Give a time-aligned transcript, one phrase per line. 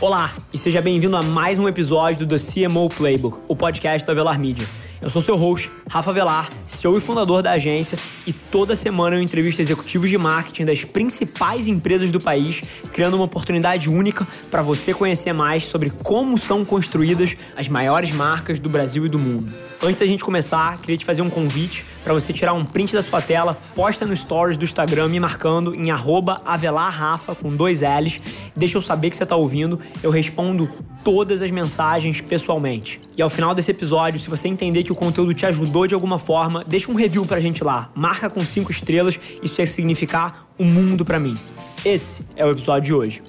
[0.00, 4.14] Olá e seja bem-vindo a mais um episódio do The CMO Playbook, o podcast da
[4.14, 4.66] Velar Media.
[4.98, 9.22] Eu sou seu host, Rafa Velar, CEO e fundador da agência, e toda semana eu
[9.22, 12.62] entrevisto executivos de marketing das principais empresas do país,
[12.94, 18.58] criando uma oportunidade única para você conhecer mais sobre como são construídas as maiores marcas
[18.58, 19.52] do Brasil e do mundo.
[19.82, 23.00] Antes da gente começar, queria te fazer um convite para você tirar um print da
[23.00, 28.20] sua tela, posta no stories do Instagram me marcando em avelarrafa com dois L's,
[28.54, 30.70] deixa eu saber que você está ouvindo, eu respondo
[31.02, 33.00] todas as mensagens pessoalmente.
[33.16, 36.18] E ao final desse episódio, se você entender que o conteúdo te ajudou de alguma
[36.18, 37.90] forma, deixa um review pra gente lá.
[37.94, 41.34] Marca com cinco estrelas, isso ia significar o um mundo para mim.
[41.82, 43.22] Esse é o episódio de hoje.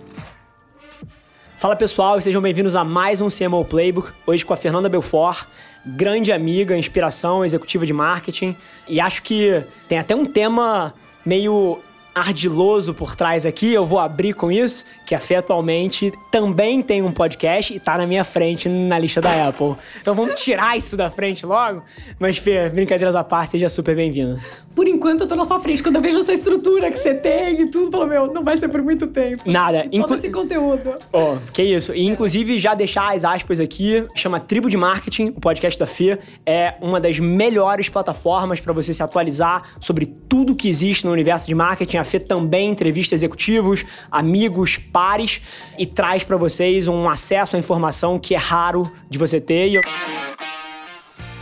[1.62, 5.46] Fala pessoal sejam bem-vindos a mais um CMO Playbook, hoje com a Fernanda Belfort,
[5.86, 8.56] grande amiga, inspiração, executiva de marketing.
[8.88, 10.94] E acho que tem até um tema
[11.26, 11.80] meio
[12.14, 17.02] ardiloso por trás aqui, eu vou abrir com isso, que a Fê atualmente também tem
[17.02, 19.76] um podcast e tá na minha frente na lista da Apple.
[20.02, 21.84] Então vamos tirar isso da frente logo.
[22.20, 24.40] Mas Fê, brincadeiras à parte, seja super bem-vinda.
[24.76, 27.62] Por enquanto eu tô na sua frente, quando eu vejo essa estrutura que você tem
[27.62, 29.44] e tudo, falo, meu, não vai ser por muito tempo.
[29.46, 29.86] Nada.
[29.86, 30.08] Inclu...
[30.08, 30.96] Todo esse conteúdo.
[31.12, 31.94] Oh, que isso.
[31.94, 36.20] E inclusive já deixar as aspas aqui, chama Tribo de Marketing, o podcast da Fê,
[36.46, 41.48] é uma das melhores plataformas para você se atualizar sobre tudo que existe no universo
[41.48, 45.42] de marketing a Fê também entrevista executivos, amigos, pares
[45.78, 49.68] e traz para vocês um acesso à informação que é raro de você ter.
[49.68, 49.82] E eu...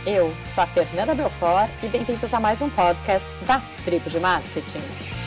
[0.06, 5.19] eu sou a Fernanda Belfort e bem-vindos a mais um podcast da Tribo de Marketing.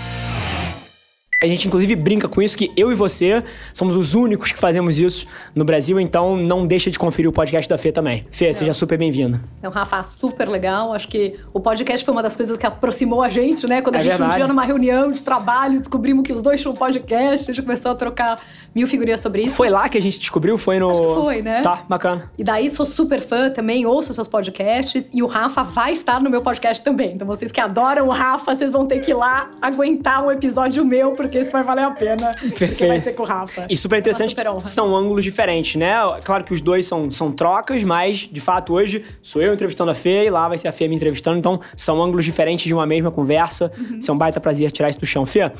[1.43, 4.97] A gente, inclusive, brinca com isso que eu e você somos os únicos que fazemos
[4.97, 8.23] isso no Brasil, então não deixa de conferir o podcast da Fê também.
[8.31, 8.53] Fê, não.
[8.53, 9.41] seja super bem-vinda.
[9.59, 10.93] Então, Rafa, super legal.
[10.93, 13.81] Acho que o podcast foi uma das coisas que aproximou a gente, né?
[13.81, 14.35] Quando a é gente verdade.
[14.35, 17.61] um dia numa reunião de trabalho, descobrimos que os dois tinham um podcast, a gente
[17.61, 18.39] começou a trocar
[18.73, 19.57] mil figurinhas sobre isso.
[19.57, 20.57] Foi lá que a gente descobriu?
[20.57, 20.91] Foi no.
[20.91, 21.61] Acho que foi, né?
[21.61, 22.31] Tá, bacana.
[22.37, 26.29] E daí sou super fã também, ouço seus podcasts e o Rafa vai estar no
[26.29, 27.11] meu podcast também.
[27.15, 30.85] Então, vocês que adoram o Rafa, vocês vão ter que ir lá aguentar um episódio
[30.85, 32.69] meu, porque isso vai valer a pena Perfeito.
[32.69, 33.65] porque vai ser com o Rafa.
[33.69, 35.93] E super interessante, super são ângulos diferentes, né?
[36.23, 39.95] Claro que os dois são, são trocas, mas de fato hoje sou eu entrevistando a
[39.95, 42.85] Fê e lá vai ser a Fê me entrevistando, então são ângulos diferentes de uma
[42.85, 43.71] mesma conversa.
[43.77, 43.99] Uhum.
[43.99, 45.25] Isso é um baita prazer tirar isso do chão.
[45.25, 45.51] Fê,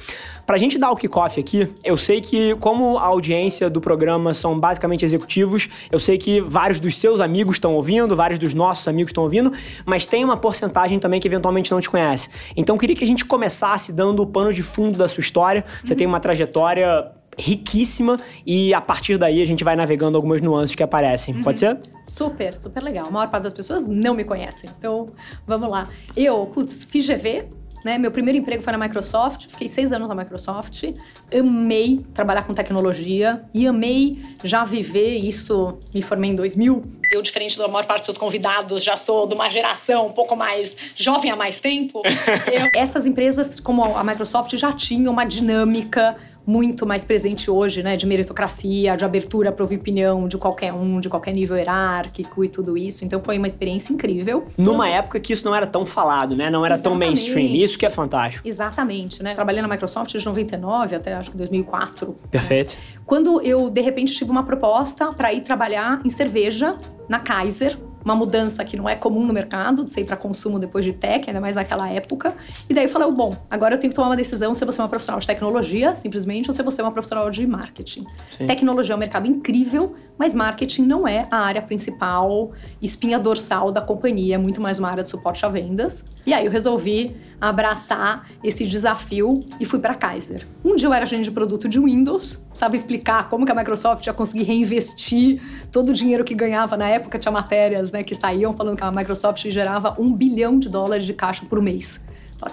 [0.46, 4.60] pra gente dar o kickoff aqui, eu sei que como a audiência do programa são
[4.60, 9.10] basicamente executivos, eu sei que vários dos seus amigos estão ouvindo, vários dos nossos amigos
[9.10, 9.52] estão ouvindo,
[9.86, 12.30] mas tem uma porcentagem também que eventualmente não te conhece.
[12.56, 15.64] Então queria que a gente começasse dando o pano de fundo da sua história.
[15.84, 15.98] Você uhum.
[15.98, 20.84] tem uma trajetória riquíssima e a partir daí a gente vai navegando algumas nuances que
[20.84, 21.36] aparecem.
[21.36, 21.44] Uhum.
[21.44, 21.80] Pode ser?
[22.08, 23.08] Super, super legal.
[23.08, 24.70] A maior parte das pessoas não me conhecem.
[24.78, 25.08] Então,
[25.46, 25.88] vamos lá.
[26.16, 27.46] Eu, putz, fiz GV,
[27.84, 27.98] né?
[27.98, 30.84] Meu primeiro emprego foi na Microsoft, fiquei seis anos na Microsoft.
[31.32, 35.80] Amei trabalhar com tecnologia e amei já viver isso.
[35.94, 36.82] Me formei em 2000.
[37.12, 40.36] Eu, diferente da maior parte dos seus convidados, já sou de uma geração um pouco
[40.36, 42.02] mais jovem há mais tempo.
[42.52, 46.16] Eu, essas empresas, como a Microsoft, já tinham uma dinâmica
[46.46, 51.00] muito mais presente hoje, né, de meritocracia, de abertura para ouvir opinião de qualquer um,
[51.00, 53.06] de qualquer nível hierárquico e tudo isso.
[53.06, 54.46] Então foi uma experiência incrível.
[54.58, 56.50] Numa época que isso não era tão falado, né?
[56.50, 57.00] Não era Exatamente.
[57.00, 57.64] tão mainstream.
[57.64, 58.48] Isso que é fantástico.
[58.48, 59.34] Exatamente, né?
[59.34, 62.16] Trabalhei na Microsoft de 99 até acho que 2004.
[62.30, 62.74] Perfeito.
[62.74, 63.02] Né?
[63.06, 66.78] Quando eu de repente tive uma proposta para ir trabalhar em cerveja
[67.08, 70.84] na Kaiser, uma mudança que não é comum no mercado, de sair para consumo depois
[70.84, 72.36] de tech, ainda mais naquela época.
[72.70, 74.84] E daí eu falei, bom, agora eu tenho que tomar uma decisão se você é
[74.84, 78.06] uma profissional de tecnologia, simplesmente, ou se você é uma profissional de marketing.
[78.38, 78.48] Sim.
[78.48, 82.52] Tecnologia é um mercado incrível, mas marketing não é a área principal,
[82.82, 86.06] espinha dorsal da companhia, é muito mais uma área de suporte a vendas.
[86.26, 90.48] E aí eu resolvi abraçar esse desafio e fui para Kaiser.
[90.64, 94.06] Um dia eu era gerente de produto de Windows, sabe explicar como que a Microsoft
[94.06, 95.42] ia conseguir reinvestir
[95.72, 98.92] todo o dinheiro que ganhava na época, tinha matérias né, que saíam falando que a
[98.92, 102.00] Microsoft gerava um bilhão de dólares de caixa por mês.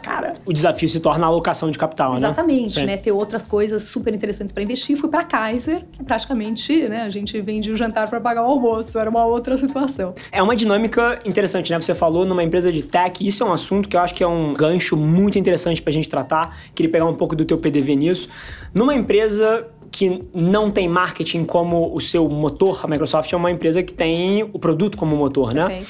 [0.03, 2.61] Cara, o desafio se torna a alocação de capital, exatamente, né?
[2.61, 2.97] Exatamente, né?
[2.97, 4.97] Ter outras coisas super interessantes para investir.
[4.97, 8.99] Fui para Kaiser, que praticamente, né, a gente vende o jantar para pagar o almoço.
[8.99, 10.15] Era uma outra situação.
[10.31, 11.81] É uma dinâmica interessante, né?
[11.81, 14.27] Você falou numa empresa de tech, isso é um assunto que eu acho que é
[14.27, 16.57] um gancho muito interessante para a gente tratar.
[16.75, 18.29] Queria pegar um pouco do teu PDV nisso.
[18.75, 23.83] Numa empresa que não tem marketing como o seu motor, a Microsoft é uma empresa
[23.83, 25.83] que tem o produto como motor, né?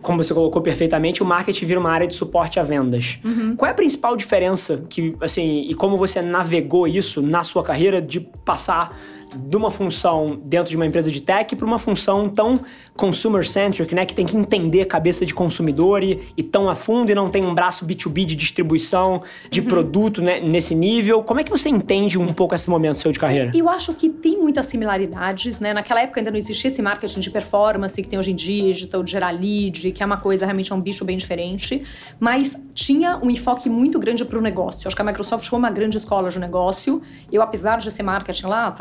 [0.00, 3.18] Como você colocou perfeitamente, o marketing vira uma área de suporte a vendas.
[3.24, 3.56] Uhum.
[3.56, 8.00] Qual é a principal diferença que, assim, e como você navegou isso na sua carreira
[8.00, 8.96] de passar
[9.34, 12.60] de uma função dentro de uma empresa de tech para uma função tão
[12.96, 14.04] consumer-centric, né?
[14.04, 17.30] Que tem que entender a cabeça de consumidor e, e tão a fundo e não
[17.30, 19.66] tem um braço B2B de distribuição de uhum.
[19.66, 21.22] produto né, nesse nível.
[21.22, 23.52] Como é que você entende um pouco esse momento seu de carreira?
[23.54, 25.72] Eu acho que tem muitas similaridades, né?
[25.72, 29.12] Naquela época ainda não existia esse marketing de performance que tem hoje em digital, de
[29.12, 31.84] gerar lead, que é uma coisa realmente é um bicho bem diferente,
[32.18, 34.88] mas tinha um enfoque muito grande para o negócio.
[34.88, 37.00] Acho que a Microsoft foi uma grande escola de negócio.
[37.30, 38.72] Eu, apesar de ser marketing lá,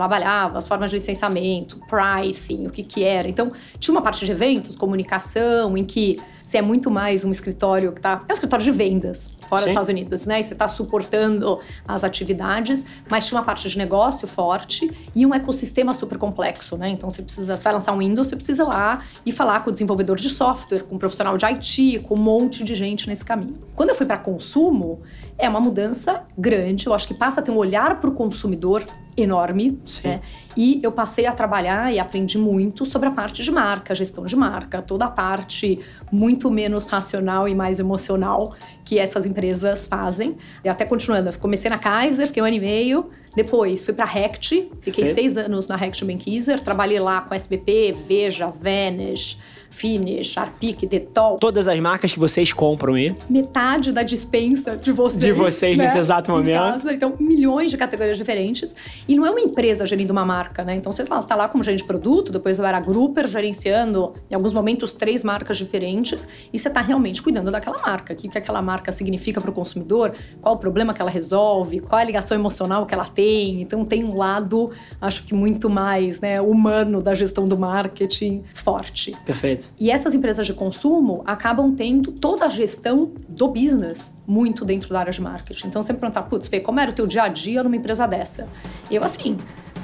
[0.46, 3.28] as formas de licenciamento, pricing, o que que era.
[3.28, 7.92] Então, tinha uma parte de eventos, comunicação, em que você é muito mais um escritório
[7.92, 8.22] que tá.
[8.26, 9.66] É um escritório de vendas fora Sim.
[9.66, 10.40] dos Estados Unidos, né?
[10.40, 15.34] E você está suportando as atividades, mas tinha uma parte de negócio forte e um
[15.34, 16.88] ecossistema super complexo, né?
[16.88, 19.72] Então você precisa, você vai lançar um Windows, você precisa ir lá e falar com
[19.72, 23.26] o desenvolvedor de software, com o profissional de IT, com um monte de gente nesse
[23.26, 23.58] caminho.
[23.76, 25.02] Quando eu fui para consumo,
[25.38, 26.88] é uma mudança grande.
[26.88, 28.86] Eu acho que passa a ter um olhar para o consumidor
[29.18, 29.80] enorme.
[30.04, 30.22] Né?
[30.56, 34.36] E eu passei a trabalhar e aprendi muito sobre a parte de marca, gestão de
[34.36, 35.80] marca, toda a parte
[36.12, 38.54] muito menos racional e mais emocional
[38.86, 40.38] que essas empresas fazem.
[40.64, 43.10] E até continuando, comecei na Kaiser, fiquei um ano e meio.
[43.36, 47.92] Depois fui para a Rect, fiquei seis anos na Rect Bankiser, trabalhei lá com SBP,
[48.08, 49.38] Veja, Vanish,
[49.70, 51.38] Finish, Arpic, Detol.
[51.38, 53.16] Todas as marcas que vocês compram aí.
[53.30, 55.22] Metade da dispensa de vocês.
[55.22, 55.86] De vocês né?
[55.86, 56.60] nesse exato momento.
[56.60, 56.94] Casa.
[56.94, 58.76] Então, milhões de categorias diferentes.
[59.08, 60.76] E não é uma empresa gerindo uma marca, né?
[60.76, 64.54] Então, você está lá como gerente de produto, depois eu era grouper gerenciando, em alguns
[64.54, 66.28] momentos, três marcas diferentes.
[66.52, 68.14] E você está realmente cuidando daquela marca.
[68.14, 71.80] O que, que aquela marca significa para o consumidor, qual o problema que ela resolve,
[71.80, 73.62] qual a ligação emocional que ela tem.
[73.62, 74.72] Então, tem um lado,
[75.02, 79.16] acho que muito mais né, humano da gestão do marketing forte.
[79.26, 79.57] Perfeito.
[79.58, 79.74] Perfeito.
[79.80, 85.00] E essas empresas de consumo acabam tendo toda a gestão do business muito dentro da
[85.00, 85.68] área de marketing.
[85.68, 88.48] Então, me perguntar, putz, Fê, como era o teu dia a dia numa empresa dessa?
[88.90, 89.38] Eu, assim,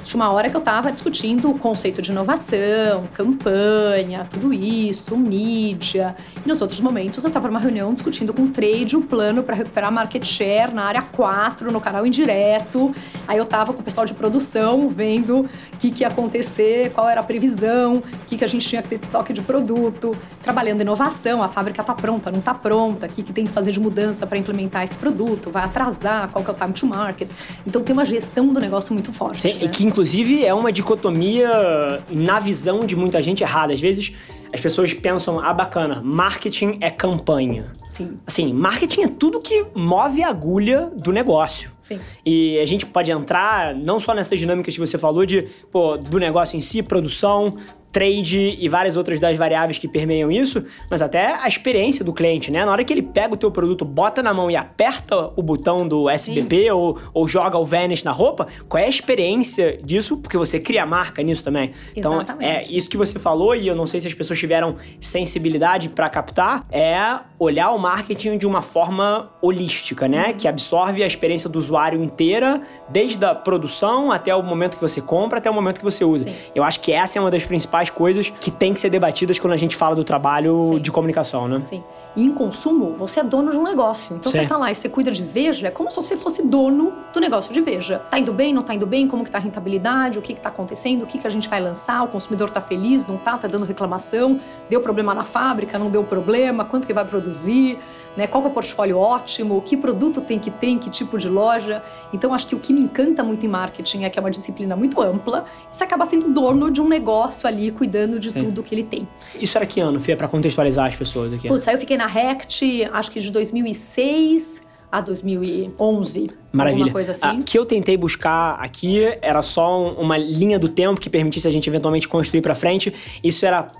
[0.04, 6.14] tinha uma hora que eu estava discutindo o conceito de inovação, campanha, tudo isso, mídia.
[6.44, 9.56] E nos outros momentos eu estava numa reunião discutindo com o trade o plano para
[9.56, 12.94] recuperar market share na área 4, no canal indireto.
[13.26, 17.08] Aí eu estava com o pessoal de produção vendo o que, que ia acontecer, qual
[17.08, 20.14] era a previsão, o que, que a gente tinha que ter de estoque de produto,
[20.42, 23.72] trabalhando inovação, a fábrica está pronta, não está pronta, o que, que tem que fazer
[23.72, 27.30] de mudança para implementar esse produto, vai atrasar, qual que é o time to market.
[27.66, 29.42] Então tem uma gestão do negócio muito forte.
[29.42, 29.68] Sim, né?
[29.68, 33.72] que inclusive, é uma dicotomia, na visão de muita gente, errada.
[33.72, 34.12] Às vezes,
[34.52, 37.72] as pessoas pensam, ah, bacana, marketing é campanha.
[37.88, 38.18] Sim.
[38.26, 41.70] Assim, marketing é tudo que move a agulha do negócio.
[41.80, 42.00] Sim.
[42.26, 46.18] E a gente pode entrar não só nessas dinâmicas que você falou de, pô, do
[46.18, 47.56] negócio em si, produção,
[47.94, 52.50] trade e várias outras das variáveis que permeiam isso, mas até a experiência do cliente,
[52.50, 52.64] né?
[52.64, 55.86] Na hora que ele pega o teu produto, bota na mão e aperta o botão
[55.86, 60.16] do SBP ou, ou, joga o Vanish na roupa, qual é a experiência disso?
[60.16, 61.70] Porque você cria marca nisso também.
[61.94, 62.44] Então, Exatamente.
[62.44, 66.10] é isso que você falou e eu não sei se as pessoas tiveram sensibilidade para
[66.10, 70.28] captar, é olhar o marketing de uma forma holística, né?
[70.28, 70.34] Uhum.
[70.34, 75.00] Que absorve a experiência do usuário inteira, desde a produção até o momento que você
[75.00, 76.24] compra, até o momento que você usa.
[76.24, 76.34] Sim.
[76.56, 79.38] Eu acho que essa é uma das principais principais coisas que tem que ser debatidas
[79.38, 80.78] quando a gente fala do trabalho Sim.
[80.80, 81.62] de comunicação, né?
[81.66, 81.82] Sim.
[82.16, 84.14] E em consumo, você é dono de um negócio.
[84.16, 84.38] Então Sim.
[84.38, 87.20] você tá lá e você cuida de Veja, é como se você fosse dono do
[87.20, 87.98] negócio de Veja.
[87.98, 89.08] Tá indo bem, não tá indo bem?
[89.08, 90.18] Como que tá a rentabilidade?
[90.18, 91.02] O que que tá acontecendo?
[91.02, 92.04] O que que a gente vai lançar?
[92.04, 93.36] O consumidor tá feliz, não tá?
[93.36, 94.40] Tá dando reclamação?
[94.70, 96.64] Deu problema na fábrica, não deu problema?
[96.64, 97.80] Quanto que vai produzir?
[98.16, 98.26] Né?
[98.26, 101.82] Qual é o portfólio ótimo, que produto tem que ter, que tipo de loja.
[102.12, 104.76] Então, acho que o que me encanta muito em marketing é que é uma disciplina
[104.76, 108.38] muito ampla e você acaba sendo dono de um negócio ali, cuidando de Sim.
[108.38, 109.06] tudo que ele tem.
[109.40, 111.48] Isso era que ano, Fia, para contextualizar as pessoas aqui?
[111.48, 114.62] Putz, aí eu fiquei na Rect, acho que de 2006
[114.94, 116.30] a 2011.
[116.52, 116.84] Maravilha.
[116.84, 117.40] Alguma coisa assim.
[117.40, 121.50] O que eu tentei buscar aqui era só uma linha do tempo que permitisse a
[121.50, 122.94] gente eventualmente construir para frente.
[123.22, 123.72] Isso era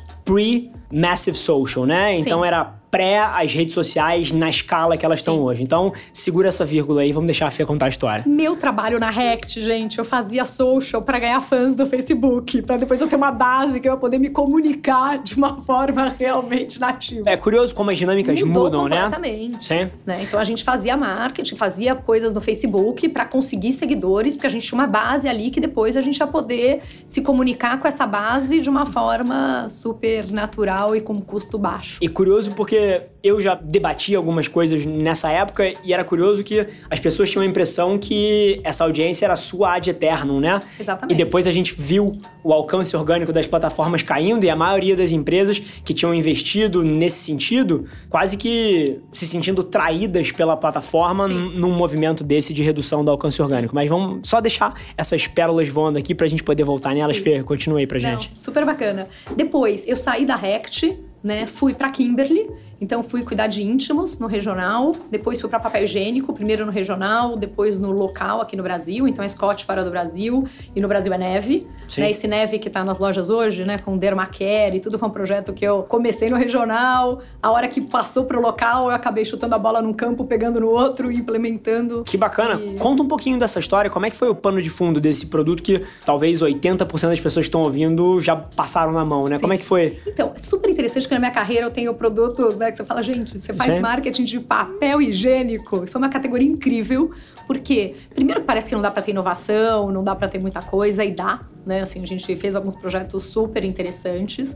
[0.95, 2.17] pre-massive social, né?
[2.19, 2.47] Então Sim.
[2.47, 5.65] era pré as redes sociais na escala que elas estão hoje.
[5.65, 8.23] Então, segura essa vírgula aí, vamos deixar a Fê contar a história.
[8.25, 13.01] Meu trabalho na Rect, gente, eu fazia social para ganhar fãs do Facebook, para depois
[13.01, 17.29] eu ter uma base que eu ia poder me comunicar de uma forma realmente nativa.
[17.29, 19.03] É curioso como as dinâmicas Mudou mudam, né?
[19.03, 19.65] completamente.
[19.65, 19.91] Sim.
[20.07, 20.21] Né?
[20.23, 24.69] Então a gente fazia marketing, fazia coisas no Facebook para conseguir seguidores, porque a gente
[24.69, 28.61] tinha uma base ali que depois a gente ia poder se comunicar com essa base
[28.61, 31.99] de uma forma super natural e com custo baixo.
[32.03, 36.67] E curioso porque porque eu já debati algumas coisas nessa época e era curioso que
[36.91, 40.61] as pessoas tinham a impressão que essa audiência era sua ad eternum, né?
[40.79, 41.15] Exatamente.
[41.15, 45.11] E depois a gente viu o alcance orgânico das plataformas caindo e a maioria das
[45.11, 52.23] empresas que tinham investido nesse sentido, quase que se sentindo traídas pela plataforma num movimento
[52.23, 53.75] desse de redução do alcance orgânico.
[53.75, 57.17] Mas vamos só deixar essas pérolas voando aqui pra gente poder voltar nelas.
[57.17, 57.23] Sim.
[57.23, 58.39] Fê, continue aí pra Não, gente.
[58.39, 59.09] super bacana.
[59.35, 61.47] Depois, eu saí da Rect, né?
[61.47, 62.47] Fui pra Kimberly.
[62.81, 64.95] Então, fui cuidar de íntimos no regional.
[65.11, 66.33] Depois, fui pra papel higiênico.
[66.33, 69.07] Primeiro no regional, depois no local aqui no Brasil.
[69.09, 70.45] Então, é Scott fora do Brasil.
[70.75, 71.67] E no Brasil é Neve.
[71.89, 72.01] Sim.
[72.03, 72.11] Né?
[72.11, 73.79] Esse Neve que tá nas lojas hoje, né?
[73.79, 74.99] Com Dermacare e tudo.
[74.99, 77.21] Foi um projeto que eu comecei no regional.
[77.43, 80.69] A hora que passou pro local, eu acabei chutando a bola num campo, pegando no
[80.69, 82.03] outro e implementando.
[82.05, 82.61] Que bacana.
[82.61, 83.91] E- Conta um pouquinho dessa história.
[83.91, 87.45] Como é que foi o pano de fundo desse produto que talvez 80% das pessoas
[87.45, 89.37] que estão ouvindo já passaram na mão, né?
[89.37, 89.41] Sim.
[89.43, 89.99] Como é que foi?
[90.07, 92.64] Então, é super interessante porque na minha carreira eu tenho produtos, né?
[92.71, 95.87] Que você fala, gente, você faz marketing de papel higiênico.
[95.87, 97.11] Foi uma categoria incrível,
[97.47, 101.05] porque, primeiro, parece que não dá pra ter inovação, não dá pra ter muita coisa,
[101.05, 101.81] e dá, né?
[101.81, 104.55] Assim, a gente fez alguns projetos super interessantes.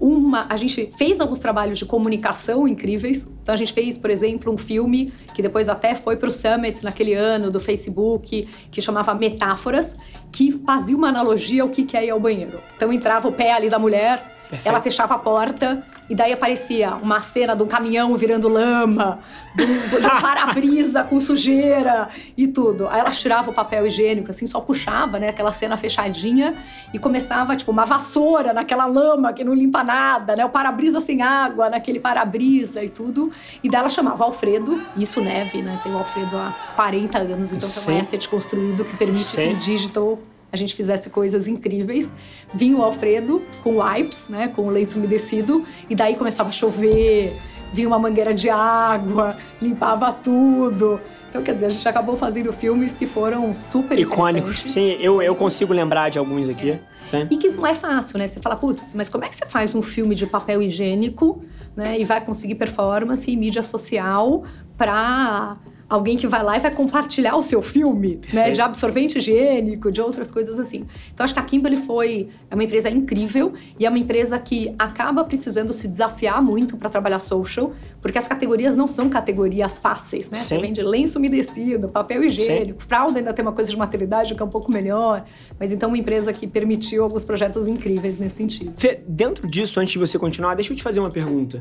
[0.00, 3.26] Uma, a gente fez alguns trabalhos de comunicação incríveis.
[3.42, 7.14] Então, a gente fez, por exemplo, um filme que depois até foi pro Summit naquele
[7.14, 9.96] ano do Facebook, que chamava Metáforas,
[10.30, 12.60] que fazia uma analogia ao que que é ir ao banheiro.
[12.76, 14.68] Então, entrava o pé ali da mulher, Perfeito.
[14.68, 19.20] ela fechava a porta e daí aparecia uma cena de um caminhão virando lama,
[19.54, 22.88] de um, um para-brisa com sujeira e tudo.
[22.88, 26.54] Aí ela tirava o papel higiênico, assim, só puxava, né, aquela cena fechadinha
[26.92, 31.22] e começava, tipo, uma vassoura naquela lama que não limpa nada, né, o para-brisa sem
[31.22, 33.30] água, naquele para-brisa e tudo.
[33.62, 37.68] E daí ela chamava Alfredo, isso neve, né, tem o Alfredo há 40 anos, então
[37.68, 37.92] tem Sim.
[37.92, 39.36] um asset construído que permite Sim.
[39.36, 40.18] que em digital
[40.52, 42.10] a gente fizesse coisas incríveis.
[42.54, 47.36] Vinha o Alfredo com wipes, né, com o lenço umedecido, e daí começava a chover,
[47.72, 51.00] vinha uma mangueira de água, limpava tudo.
[51.28, 54.64] Então, quer dizer, a gente acabou fazendo filmes que foram super Icônicos.
[54.66, 56.78] Sim, eu, eu consigo lembrar de alguns aqui.
[57.10, 57.26] Sim.
[57.30, 58.26] E que não é fácil, né?
[58.26, 61.42] Você fala, putz, mas como é que você faz um filme de papel higiênico,
[61.76, 62.00] né?
[62.00, 64.44] E vai conseguir performance em mídia social
[64.76, 68.50] pra alguém que vai lá e vai compartilhar o seu filme, né?
[68.50, 70.86] De absorvente higiênico, de outras coisas assim.
[71.12, 74.74] Então, acho que a Kimberly foi é uma empresa incrível e é uma empresa que
[74.78, 80.30] acaba precisando se desafiar muito para trabalhar social, porque as categorias não são categorias fáceis,
[80.30, 80.38] né?
[80.38, 80.56] Sim.
[80.56, 84.44] Você vende lenço umedecido, papel higiênico, fralda ainda tem uma coisa de maternidade que é
[84.44, 85.24] um pouco melhor,
[85.58, 88.72] mas então uma empresa que permitiu alguns projetos incríveis nesse sentido.
[88.76, 91.60] Fê, dentro disso, antes de você continuar, deixa eu te fazer uma pergunta.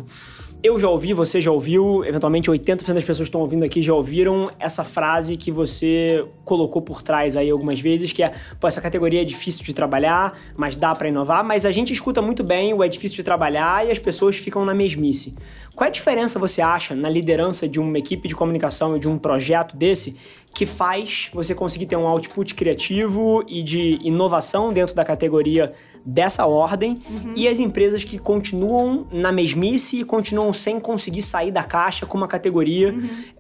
[0.63, 3.94] Eu já ouvi, você já ouviu, eventualmente 80% das pessoas que estão ouvindo aqui já
[3.94, 8.82] ouviram essa frase que você colocou por trás aí algumas vezes, que é, pô, essa
[8.82, 12.74] categoria é difícil de trabalhar, mas dá pra inovar, mas a gente escuta muito bem
[12.74, 15.36] o é difícil de trabalhar e as pessoas ficam na mesmice.
[15.75, 19.07] Qual é a diferença você acha na liderança de uma equipe de comunicação e de
[19.07, 20.17] um projeto desse
[20.53, 26.46] que faz você conseguir ter um output criativo e de inovação dentro da categoria dessa
[26.46, 27.00] ordem
[27.36, 32.17] e as empresas que continuam na mesmice e continuam sem conseguir sair da caixa com
[32.17, 32.96] uma categoria.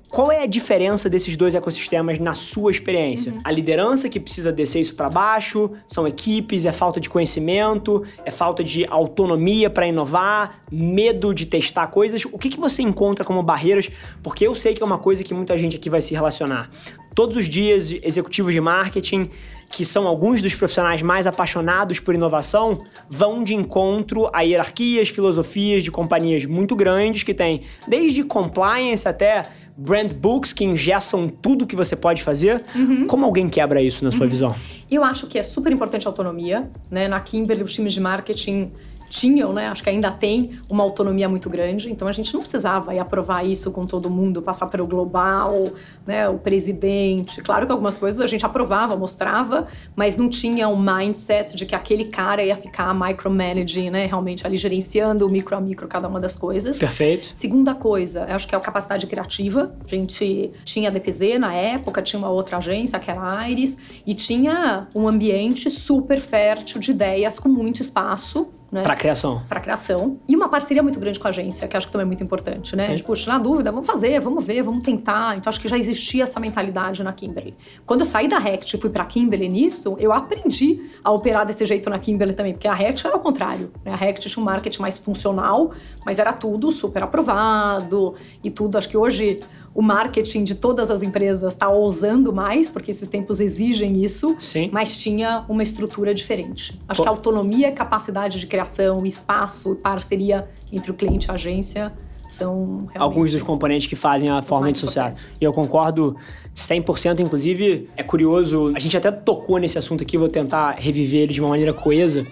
[0.09, 3.33] Qual é a diferença desses dois ecossistemas na sua experiência?
[3.43, 8.31] A liderança que precisa descer isso para baixo, são equipes, é falta de conhecimento, é
[8.31, 12.23] falta de autonomia para inovar, medo de testar coisas.
[12.25, 13.89] O que, que você encontra como barreiras?
[14.23, 16.69] Porque eu sei que é uma coisa que muita gente aqui vai se relacionar.
[17.13, 19.29] Todos os dias, executivos de marketing,
[19.69, 25.83] que são alguns dos profissionais mais apaixonados por inovação, vão de encontro a hierarquias, filosofias
[25.83, 29.45] de companhias muito grandes que têm desde compliance até
[29.77, 32.63] brand books que engessam tudo que você pode fazer.
[33.07, 34.55] Como alguém quebra isso na sua visão?
[34.89, 37.07] Eu acho que é super importante a autonomia, né?
[37.07, 38.71] Na Kimberly, os times de marketing
[39.09, 39.67] tinham, né?
[39.67, 41.91] Acho que ainda tem uma autonomia muito grande.
[41.91, 45.67] Então a gente não precisava ir aprovar isso com todo mundo, passar pelo global,
[46.05, 46.27] né?
[46.29, 47.41] O presidente.
[47.41, 51.75] Claro que algumas coisas a gente aprovava, mostrava, mas não tinha um mindset de que
[51.75, 54.05] aquele cara ia ficar micromanaging, né?
[54.05, 56.77] Realmente ali gerenciando o micro a micro cada uma das coisas.
[56.77, 57.31] Perfeito.
[57.33, 59.75] Segunda coisa, acho que é a capacidade criativa.
[59.85, 63.77] A gente tinha a DPZ na época, tinha uma outra agência, que era a Iris,
[64.05, 68.47] e tinha um ambiente super fértil de ideias com muito espaço.
[68.69, 68.81] Né?
[68.83, 69.41] Para criação.
[69.47, 70.19] para criação.
[70.27, 72.75] E uma parceria muito grande com a agência, que acho que também é muito importante,
[72.75, 72.93] né?
[72.95, 75.37] De, puxa, na dúvida, vamos fazer, vamos ver, vamos tentar.
[75.37, 77.55] Então, acho que já existia essa mentalidade na Kimberly.
[77.85, 81.65] Quando eu saí da Rect e fui pra Kimberly nisso, eu aprendi a operar desse
[81.65, 83.71] jeito na Kimberly também, porque a Rect era o contrário.
[83.85, 83.93] Né?
[83.93, 85.71] A Rect tinha um marketing mais funcional,
[86.05, 88.77] mas era tudo super aprovado e tudo.
[88.77, 89.39] Acho que hoje
[89.77, 94.71] o marketing de todas as empresas está ousando mais, porque esses tempos exigem isso, Sim.
[94.73, 96.81] mas tinha uma estrutura diferente.
[96.89, 101.93] Acho que a autonomia, capacidade de criação, espaço, parceria entre o cliente e a agência
[102.27, 105.37] são realmente alguns dos componentes que fazem a forma de sucesso.
[105.39, 106.17] E eu concordo
[106.55, 111.33] 100%, inclusive é curioso, a gente até tocou nesse assunto aqui, vou tentar reviver ele
[111.33, 112.25] de uma maneira coesa,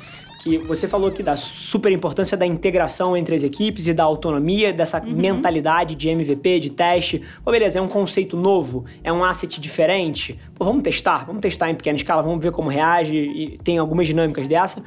[0.45, 4.71] que você falou aqui da super importância da integração entre as equipes e da autonomia,
[4.71, 5.13] dessa Uhum.
[5.13, 7.23] mentalidade de MVP, de teste.
[7.43, 10.39] Pô, beleza, é um conceito novo, é um asset diferente.
[10.53, 14.05] Pô, vamos testar, vamos testar em pequena escala, vamos ver como reage e tem algumas
[14.05, 14.83] dinâmicas dessa.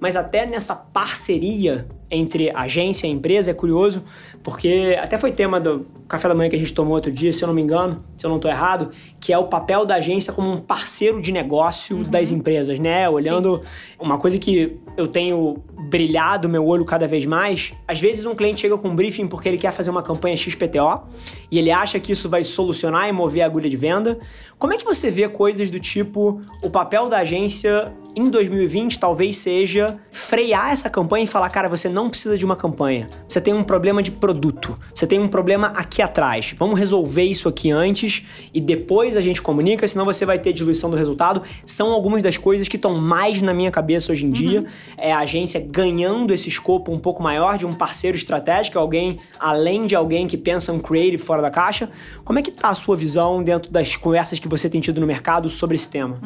[0.00, 4.02] Mas até nessa parceria entre agência e empresa é curioso,
[4.42, 7.42] porque até foi tema do café da manhã que a gente tomou outro dia, se
[7.42, 10.30] eu não me engano, se eu não estou errado, que é o papel da agência
[10.32, 13.08] como um parceiro de negócio das empresas, né?
[13.08, 13.62] Olhando
[13.98, 18.60] uma coisa que eu tenho brilhado meu olho cada vez mais, às vezes um cliente
[18.60, 21.02] chega com um briefing porque ele quer fazer uma campanha XPTO
[21.50, 24.18] e ele acha que isso vai solucionar e mover a agulha de venda.
[24.58, 29.38] Como é que você vê coisas do tipo o papel da agência em 2020 talvez
[29.38, 33.08] seja frear essa campanha e falar, cara, você não precisa de uma campanha.
[33.26, 34.78] Você tem um problema de produto.
[34.94, 36.54] Você tem um problema aqui atrás.
[36.58, 40.90] Vamos resolver isso aqui antes e depois a gente comunica, senão você vai ter diluição
[40.90, 41.42] do resultado.
[41.64, 44.64] São algumas das coisas que estão mais na minha cabeça hoje em dia.
[44.98, 49.86] É a agência ganhando esse escopo um pouco maior de um parceiro estratégico, alguém além
[49.86, 51.88] de alguém que pensa um creative fora da caixa.
[52.24, 55.06] Como é que tá a sua visão dentro das conversas que você tem tido no
[55.06, 56.18] mercado sobre esse tema?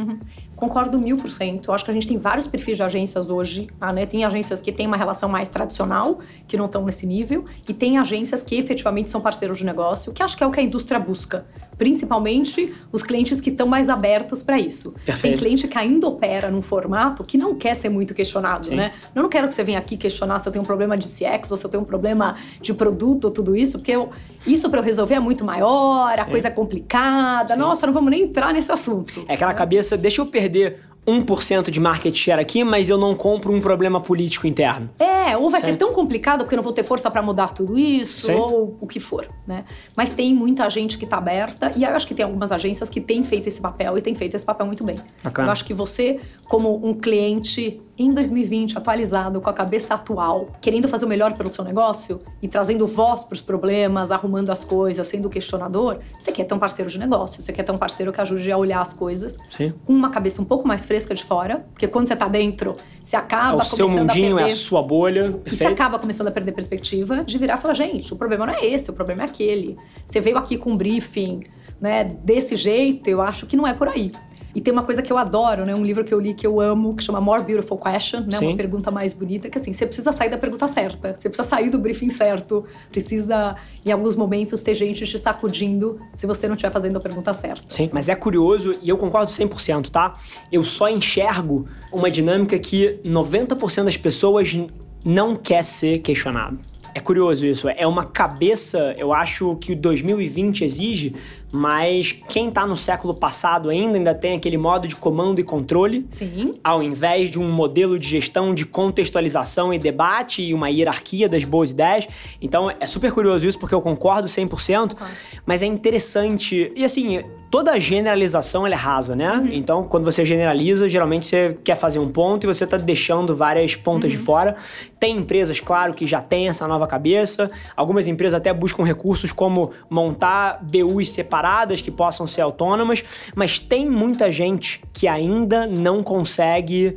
[0.57, 1.71] Concordo mil por cento.
[1.85, 3.69] Que a gente tem vários perfis de agências hoje.
[3.81, 4.07] ah, né?
[4.07, 6.19] Tem agências que têm uma relação mais tradicional,
[6.49, 10.23] que não estão nesse nível, e tem agências que efetivamente são parceiros de negócio, que
[10.23, 11.47] acho que é o que a indústria busca.
[11.79, 14.93] Principalmente os clientes que estão mais abertos para isso.
[15.05, 15.21] Perfeito.
[15.23, 18.77] Tem cliente que ainda opera num formato que não quer ser muito questionado, Sim.
[18.77, 18.93] né?
[19.15, 21.51] Eu não quero que você venha aqui questionar se eu tenho um problema de CX
[21.51, 24.11] ou se eu tenho um problema de produto ou tudo isso, porque eu-
[24.47, 27.55] isso para eu resolver é muito maior, a coisa é complicada.
[27.57, 29.25] Nossa, não vamos nem entrar nesse assunto.
[29.29, 33.55] É aquela cabeça, deixa eu perder 1% de market share aqui, mas eu não compro
[33.55, 34.91] um problema político interno.
[34.99, 35.69] É, ou vai Sim.
[35.69, 38.35] ser tão complicado porque eu não vou ter força pra mudar tudo isso, Sim.
[38.35, 39.65] ou o que for, né?
[39.97, 43.01] Mas tem muita gente que tá aberta, e eu acho que tem algumas agências que
[43.01, 44.97] têm feito esse papel e têm feito esse papel muito bem.
[45.23, 45.49] Bacana.
[45.49, 50.87] Eu acho que você, como um cliente em 2020, atualizado, com a cabeça atual, querendo
[50.87, 55.31] fazer o melhor pelo seu negócio e trazendo voz pros problemas, arrumando as coisas, sendo
[55.31, 58.51] questionador, você quer ter um parceiro de negócio, você quer ter um parceiro que ajude
[58.53, 59.73] a olhar as coisas Sim.
[59.85, 63.17] com uma cabeça um pouco mais fresca de fora, porque quando você tá dentro, você
[63.17, 64.53] É acaba o seu mundinho, a é perder...
[64.53, 65.21] a sua bolha.
[65.21, 65.73] E você Perfeito?
[65.73, 68.91] acaba começando a perder perspectiva de virar e falar, gente, o problema não é esse,
[68.91, 69.77] o problema é aquele.
[70.05, 71.45] Você veio aqui com um briefing,
[71.81, 74.13] né, desse jeito, eu acho que não é por aí.
[74.57, 75.75] E tem uma coisa que eu adoro, né?
[75.75, 78.39] Um livro que eu li que eu amo, que chama More Beautiful Question, né?
[78.39, 78.47] Sim.
[78.47, 81.15] Uma pergunta mais bonita, que assim, você precisa sair da pergunta certa.
[81.15, 82.65] Você precisa sair do briefing certo.
[82.91, 87.35] Precisa, em alguns momentos, ter gente te sacudindo se você não estiver fazendo a pergunta
[87.35, 87.65] certa.
[87.69, 90.17] Sim, mas é curioso e eu concordo 100%, tá?
[90.51, 94.57] Eu só enxergo uma dinâmica que 90% das pessoas
[95.05, 96.59] não quer ser questionado.
[96.97, 101.15] É curioso isso, é uma cabeça, eu acho que o 2020 exige,
[101.53, 106.07] mas quem tá no século passado ainda ainda tem aquele modo de comando e controle,
[106.09, 106.55] Sim.
[106.65, 111.45] ao invés de um modelo de gestão de contextualização e debate e uma hierarquia das
[111.45, 112.09] boas ideias.
[112.41, 115.13] Então é super curioso isso porque eu concordo 100%, Claro.
[115.45, 116.73] mas é interessante.
[116.75, 117.23] E assim,
[117.57, 119.43] toda generalização é rasa, né?
[119.51, 123.75] Então quando você generaliza, geralmente você quer fazer um ponto e você tá deixando várias
[123.75, 124.57] pontas de fora.
[125.01, 127.51] Tem empresas, claro, que já têm essa nova cabeça.
[127.75, 133.03] Algumas empresas até buscam recursos como montar BUs separadas que possam ser autônomas,
[133.35, 136.95] mas tem muita gente que ainda não consegue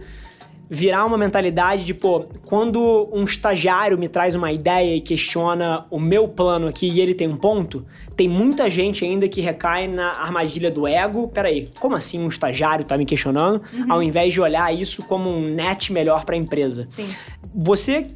[0.69, 5.99] virar uma mentalidade de, pô, quando um estagiário me traz uma ideia e questiona o
[5.99, 10.11] meu plano aqui e ele tem um ponto, tem muita gente ainda que recai na
[10.11, 11.27] armadilha do ego.
[11.29, 13.61] Peraí, como assim um estagiário tá me questionando?
[13.87, 16.85] Ao invés de olhar isso como um net melhor para a empresa.
[16.87, 17.07] Sim.
[17.55, 18.07] Você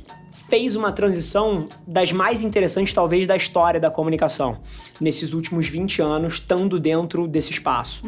[0.50, 4.60] fez uma transição das mais interessantes, talvez, da história da comunicação,
[5.02, 8.04] nesses últimos 20 anos, estando dentro desse espaço.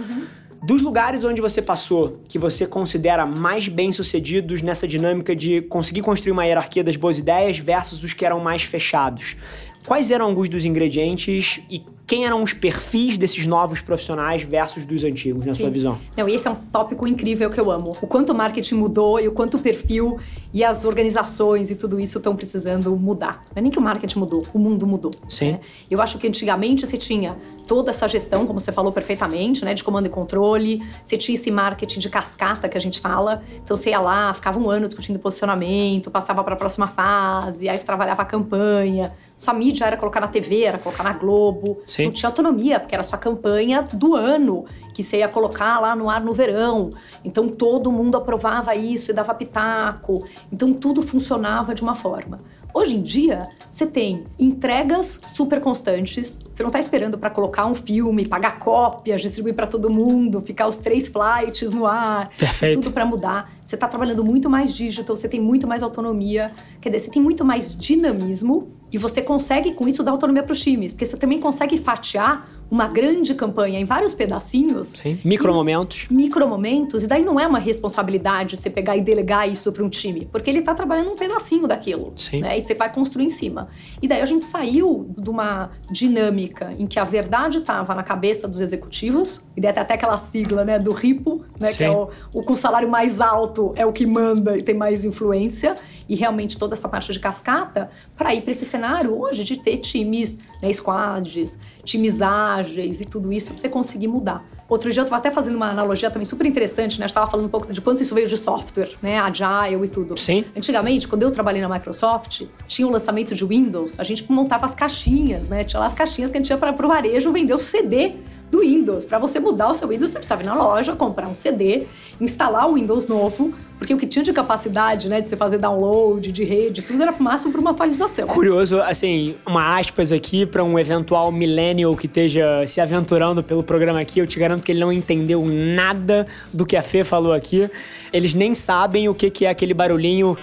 [0.66, 6.32] Dos lugares onde você passou, que você considera mais bem-sucedidos nessa dinâmica de conseguir construir
[6.32, 9.38] uma hierarquia das boas ideias versus os que eram mais fechados,
[9.86, 15.04] quais eram alguns dos ingredientes e quem eram os perfis desses novos profissionais versus dos
[15.04, 15.72] antigos, na sua Sim.
[15.72, 15.98] visão?
[16.16, 17.94] Não, e esse é um tópico incrível que eu amo.
[18.02, 20.20] O quanto o marketing mudou e o quanto o perfil
[20.54, 23.44] e as organizações e tudo isso estão precisando mudar.
[23.48, 25.12] Não é nem que o marketing mudou, o mundo mudou.
[25.28, 25.54] Sim.
[25.54, 25.60] né?
[25.90, 29.84] Eu acho que antigamente você tinha toda essa gestão, como você falou perfeitamente, né, de
[29.84, 30.84] comando e controle.
[31.04, 33.42] Você tinha esse marketing de cascata que a gente fala.
[33.64, 37.80] Então você ia lá, ficava um ano discutindo posicionamento, passava para a próxima fase, aí
[37.80, 39.12] trabalhava a campanha.
[39.38, 41.80] Sua mídia era colocar na TV, era colocar na Globo.
[41.88, 42.06] Sim.
[42.06, 46.10] Não tinha autonomia, porque era sua campanha do ano que você ia colocar lá no
[46.10, 46.94] ar no verão.
[47.24, 50.26] Então todo mundo aprovava isso e dava pitaco.
[50.52, 52.38] Então tudo funcionava de uma forma.
[52.74, 56.40] Hoje em dia, você tem entregas super constantes.
[56.52, 60.68] Você não está esperando para colocar um filme, pagar cópias, distribuir para todo mundo, ficar
[60.68, 62.30] os três flights no ar.
[62.38, 62.82] Perfeito.
[62.82, 63.54] Tudo para mudar.
[63.64, 66.52] Você está trabalhando muito mais digital, você tem muito mais autonomia.
[66.82, 70.54] Quer dizer, você tem muito mais dinamismo e você consegue com isso dar autonomia para
[70.54, 74.90] os times, porque você também consegue fatiar uma grande campanha em vários pedacinhos.
[74.90, 75.20] Sim.
[75.24, 76.08] Micromomentos.
[76.10, 80.28] Micromomentos, e daí não é uma responsabilidade você pegar e delegar isso para um time,
[80.32, 82.14] porque ele tá trabalhando um pedacinho daquilo.
[82.18, 82.42] Sim.
[82.42, 82.58] Né?
[82.58, 83.68] E você vai construir em cima.
[84.02, 88.48] E daí a gente saiu de uma dinâmica em que a verdade estava na cabeça
[88.48, 92.44] dos executivos, e daí até aquela sigla né, do RIPO, né, que é o, o
[92.44, 95.76] com salário mais alto é o que manda e tem mais influência,
[96.08, 99.78] e realmente toda essa parte de cascata, para ir para esse cenário hoje de ter
[99.78, 104.44] times, né, squads, times ágeis e tudo isso para você conseguir mudar.
[104.68, 107.06] Outro dia eu estava até fazendo uma analogia também super interessante, né?
[107.06, 109.20] Estava falando um pouco de quanto isso veio de software, né?
[109.20, 110.18] Agile e tudo.
[110.18, 110.44] Sim.
[110.58, 114.74] Antigamente, quando eu trabalhei na Microsoft, tinha o lançamento de Windows, a gente montava as
[114.74, 115.64] caixinhas, né?
[115.64, 118.16] Tinha lá as caixinhas que a gente ia para o varejo vender o CD
[118.50, 119.06] do Windows.
[119.06, 121.88] Para você mudar o seu Windows, você precisava ir na loja, comprar um CD,
[122.20, 126.32] instalar o Windows novo, porque o que tinha de capacidade, né, de você fazer download,
[126.32, 128.28] de rede, tudo era máximo para uma atualização.
[128.28, 134.00] Curioso, assim, uma aspas aqui para um eventual millennial que esteja se aventurando pelo programa
[134.00, 134.20] aqui.
[134.20, 137.70] Eu te garanto que ele não entendeu nada do que a Fê falou aqui.
[138.14, 140.38] Eles nem sabem o que, que é aquele barulhinho.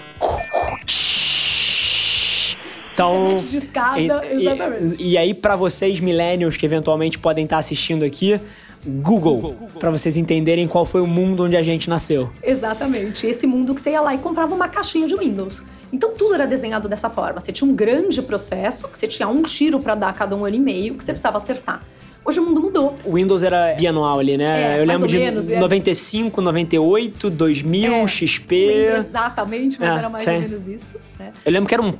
[2.93, 5.01] Então, Internet de escada, e, exatamente.
[5.01, 8.39] E, e aí, para vocês millennials que eventualmente podem estar assistindo aqui,
[8.85, 12.29] Google, para vocês entenderem qual foi o mundo onde a gente nasceu.
[12.43, 13.25] Exatamente.
[13.25, 15.63] Esse mundo que você ia lá e comprava uma caixinha de Windows.
[15.91, 17.39] Então tudo era desenhado dessa forma.
[17.39, 20.43] Você tinha um grande processo, que você tinha um tiro para dar a cada um
[20.45, 21.81] ano e meio, que você precisava acertar.
[22.25, 22.97] Hoje o mundo mudou.
[23.05, 24.77] O Windows era bianual ali, né?
[24.77, 25.59] É, Eu mais lembro ou de menos, é.
[25.59, 28.55] 95, 98, 2000, É, XP.
[28.55, 30.35] Não lembro exatamente, mas É, era mais sim.
[30.35, 30.97] ou menos isso.
[31.19, 31.31] Né?
[31.45, 31.93] Eu lembro que era um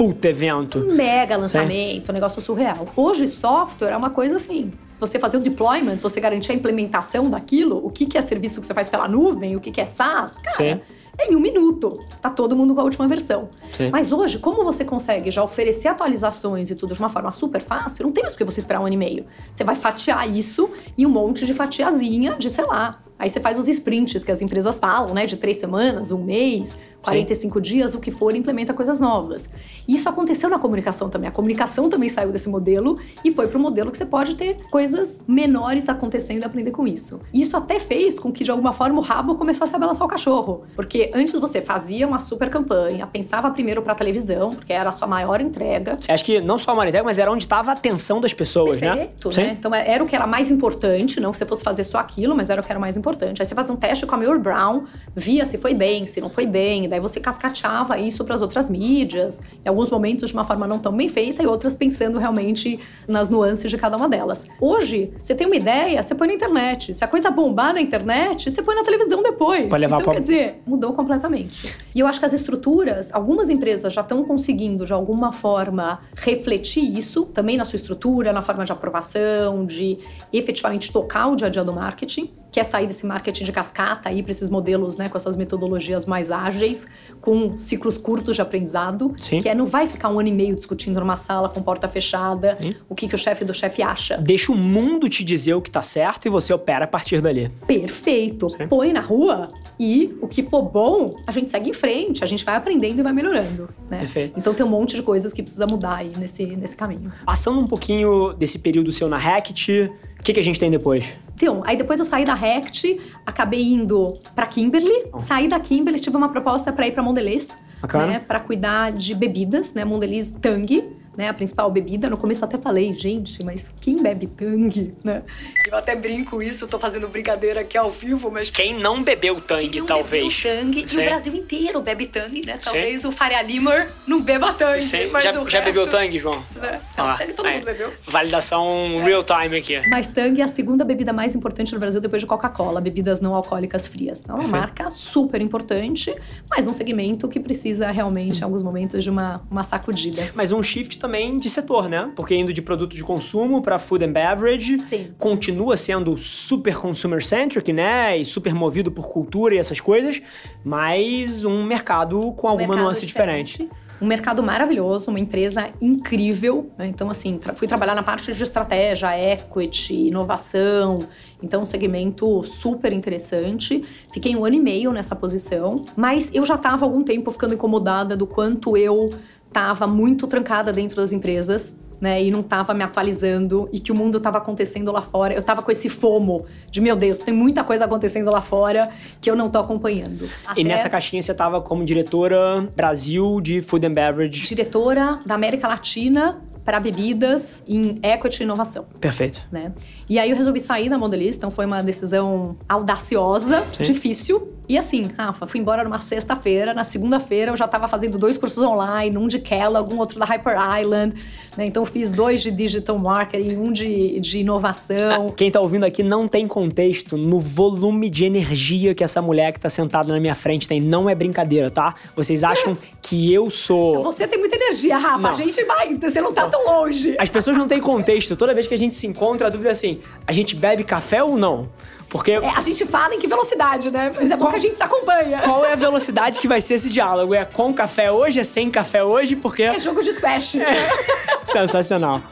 [0.00, 0.78] puta evento.
[0.78, 2.88] Um mega lançamento, um negócio surreal.
[2.96, 4.72] Hoje, software é uma coisa assim.
[4.98, 8.66] Você fazer o deployment, você garantir a implementação daquilo, o que, que é serviço que
[8.66, 10.80] você faz pela nuvem, o que, que é SaaS, cara, Sim.
[11.18, 12.00] é em um minuto.
[12.22, 13.50] Tá todo mundo com a última versão.
[13.72, 13.90] Sim.
[13.90, 18.06] Mas hoje, como você consegue já oferecer atualizações e tudo de uma forma super fácil,
[18.06, 19.26] não tem mais por que você esperar um ano e meio.
[19.52, 22.98] Você vai fatiar isso em um monte de fatiazinha de, sei lá.
[23.20, 25.26] Aí você faz os sprints que as empresas falam, né?
[25.26, 29.48] De três semanas, um mês, 45 dias, o que for, implementa coisas novas.
[29.86, 31.28] Isso aconteceu na comunicação também.
[31.28, 34.58] A comunicação também saiu desse modelo e foi para o modelo que você pode ter
[34.70, 37.20] coisas menores acontecendo e aprender com isso.
[37.32, 40.62] Isso até fez com que, de alguma forma, o rabo começasse a balançar o cachorro.
[40.74, 45.06] Porque antes você fazia uma super campanha, pensava primeiro para televisão, porque era a sua
[45.06, 45.98] maior entrega.
[46.08, 49.28] Acho que não só a Maritec, mas era onde estava a atenção das pessoas, Perfeito,
[49.36, 49.44] né?
[49.44, 49.56] né?
[49.58, 52.48] Então era o que era mais importante, não que você fosse fazer só aquilo, mas
[52.48, 53.09] era o que era mais importante.
[53.40, 56.30] Aí você fazia um teste com a Mayor Brown, via se foi bem, se não
[56.30, 60.44] foi bem, daí você cascateava isso para as outras mídias, em alguns momentos de uma
[60.44, 64.46] forma não tão bem feita e outras pensando realmente nas nuances de cada uma delas.
[64.60, 66.94] Hoje, você tem uma ideia, você põe na internet.
[66.94, 69.62] Se a coisa bombar na internet, você põe na televisão depois.
[69.68, 71.74] Pode levar então, pra- quer dizer, mudou completamente.
[71.94, 76.96] E eu acho que as estruturas, algumas empresas já estão conseguindo, de alguma forma, refletir
[76.96, 79.98] isso também na sua estrutura, na forma de aprovação, de
[80.32, 84.08] efetivamente tocar o dia a dia do marketing, que é sair desse marketing de cascata
[84.08, 86.86] aí para esses modelos, né, com essas metodologias mais ágeis,
[87.20, 89.40] com ciclos curtos de aprendizado, Sim.
[89.40, 92.58] que é não vai ficar um ano e meio discutindo numa sala com porta fechada,
[92.60, 92.74] Sim.
[92.88, 94.16] o que, que o chefe do chefe acha.
[94.18, 97.50] Deixa o mundo te dizer o que tá certo e você opera a partir dali.
[97.66, 98.50] Perfeito.
[98.50, 98.68] Sim.
[98.68, 99.48] Põe na rua
[99.82, 103.02] e o que for bom, a gente segue em frente, a gente vai aprendendo e
[103.02, 104.00] vai melhorando, né?
[104.00, 104.38] Perfeito.
[104.38, 107.10] Então tem um monte de coisas que precisa mudar aí nesse, nesse caminho.
[107.24, 111.06] Passando um pouquinho desse período seu na Rect, o que, que a gente tem depois?
[111.34, 115.06] Então, aí depois eu saí da Rect, acabei indo pra Kimberly.
[115.18, 117.48] Saí da Kimberly, tive uma proposta pra ir pra Mondelez,
[117.80, 118.06] Bacana.
[118.06, 120.90] né, para cuidar de bebidas, né, Mondelez Tang,
[121.20, 122.08] né, a principal bebida.
[122.08, 125.22] No começo eu até falei, gente, mas quem bebe Tang, né?
[125.70, 129.68] Eu até brinco isso, tô fazendo brincadeira aqui ao vivo, mas Quem não bebeu Tang,
[129.68, 130.34] Quem não talvez.
[130.42, 130.96] bebeu Tang, Sim.
[130.96, 132.58] no Brasil inteiro bebe Tang, né?
[132.62, 135.08] Talvez o Faria Limer não beba Tang, Sim.
[135.12, 136.42] mas Já, o já resto, bebeu Tang, João?
[136.56, 136.78] Né?
[136.96, 137.54] Ah, Tang todo aí.
[137.56, 137.92] mundo bebeu.
[138.06, 139.80] Validação real time aqui.
[139.90, 143.34] Mas Tang é a segunda bebida mais importante no Brasil depois de Coca-Cola, bebidas não
[143.34, 144.20] alcoólicas frias.
[144.22, 144.78] Então é uma Perfeito.
[144.78, 146.14] marca super importante,
[146.48, 150.30] mas um segmento que precisa realmente, em alguns momentos, de uma, uma sacudida.
[150.34, 152.10] Mas um shift também de setor, né?
[152.14, 155.14] Porque indo de produto de consumo para food and beverage, Sim.
[155.18, 158.16] continua sendo super consumer centric, né?
[158.18, 160.22] E super movido por cultura e essas coisas,
[160.64, 163.68] mas um mercado com alguma mercado nuance diferente.
[164.00, 166.70] Um mercado maravilhoso, uma empresa incrível.
[166.78, 166.86] Né?
[166.86, 171.00] Então, assim, tra fui trabalhar na parte de estratégia, equity, inovação.
[171.42, 173.84] Então, um segmento super interessante.
[174.10, 178.16] Fiquei um ano e meio nessa posição, mas eu já estava algum tempo ficando incomodada
[178.16, 179.10] do quanto eu
[179.50, 183.94] estava muito trancada dentro das empresas né, e não estava me atualizando e que o
[183.94, 185.34] mundo estava acontecendo lá fora.
[185.34, 188.88] Eu estava com esse fomo de, meu Deus, tem muita coisa acontecendo lá fora
[189.20, 190.28] que eu não estou acompanhando.
[190.46, 190.60] Até...
[190.60, 194.46] E nessa caixinha você estava como diretora Brasil de Food and Beverage.
[194.46, 198.86] Diretora da América Latina para bebidas em equity e inovação.
[199.00, 199.42] Perfeito.
[199.50, 199.72] Né?
[200.08, 203.82] E aí eu resolvi sair da Mondelez, então foi uma decisão audaciosa, Sim.
[203.82, 206.72] difícil, e assim, Rafa, fui embora numa sexta-feira.
[206.72, 210.24] Na segunda-feira eu já estava fazendo dois cursos online, um de Kellogg, um outro da
[210.24, 211.12] Hyper Island.
[211.56, 211.66] Né?
[211.66, 215.30] Então fiz dois de digital marketing, um de, de inovação.
[215.30, 219.50] Ah, quem está ouvindo aqui não tem contexto no volume de energia que essa mulher
[219.50, 220.80] que está sentada na minha frente tem.
[220.80, 221.96] Não é brincadeira, tá?
[222.14, 222.78] Vocês acham
[223.10, 224.04] que eu sou.
[224.04, 225.18] Você tem muita energia, Rafa.
[225.18, 225.30] Não.
[225.30, 226.50] A gente vai, você não tá não.
[226.50, 227.16] tão longe.
[227.18, 228.36] As pessoas não têm contexto.
[228.36, 231.20] Toda vez que a gente se encontra, a dúvida é assim: a gente bebe café
[231.20, 231.68] ou não?
[232.08, 232.30] Porque.
[232.30, 234.12] É, a gente fala em que velocidade, né?
[234.14, 235.40] Mas é bom que a gente se acompanha.
[235.40, 237.34] Qual é a velocidade que vai ser esse diálogo?
[237.34, 238.38] É com café hoje?
[238.38, 239.34] É sem café hoje?
[239.34, 239.64] Porque.
[239.64, 240.60] É jogo de squash.
[240.60, 240.72] É.
[241.42, 242.22] Sensacional.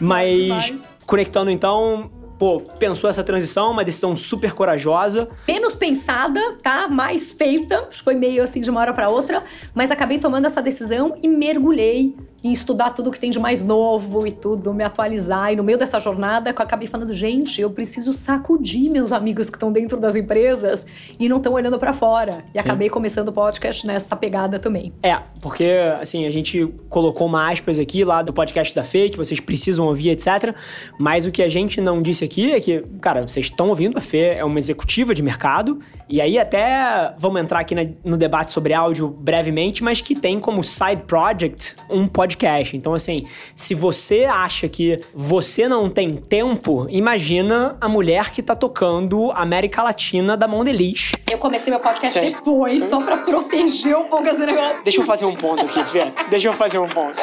[0.00, 0.72] Mas,
[1.04, 5.28] conectando então, pô, pensou essa transição, uma decisão super corajosa.
[5.46, 6.88] Menos pensada, tá?
[6.88, 7.88] Mais feita.
[8.04, 9.42] Foi meio assim de uma hora para outra,
[9.74, 14.26] mas acabei tomando essa decisão e mergulhei em estudar tudo que tem de mais novo
[14.26, 15.52] e tudo, me atualizar.
[15.52, 19.56] E no meio dessa jornada, eu acabei falando, gente, eu preciso sacudir meus amigos que
[19.56, 20.86] estão dentro das empresas
[21.18, 22.44] e não estão olhando para fora.
[22.54, 24.92] E acabei começando o podcast nessa pegada também.
[25.02, 25.68] É, porque
[26.00, 29.86] assim, a gente colocou uma aspas aqui lá do podcast da Fê, que vocês precisam
[29.86, 30.54] ouvir, etc.
[30.98, 34.00] Mas o que a gente não disse aqui é que, cara, vocês estão ouvindo, a
[34.00, 35.80] Fê é uma executiva de mercado.
[36.08, 40.64] E aí até vamos entrar aqui no debate sobre áudio brevemente, mas que tem como
[40.64, 42.76] side project um podcast.
[42.76, 48.56] Então, assim, se você acha que você não tem tempo, imagina a mulher que tá
[48.56, 51.12] tocando América Latina da Mondeliz.
[51.30, 52.32] Eu comecei meu podcast Sim.
[52.32, 54.82] depois, só pra proteger um pouco esse negócio.
[54.82, 56.10] Deixa eu fazer um ponto aqui, Fê.
[56.30, 57.20] Deixa eu fazer um ponto.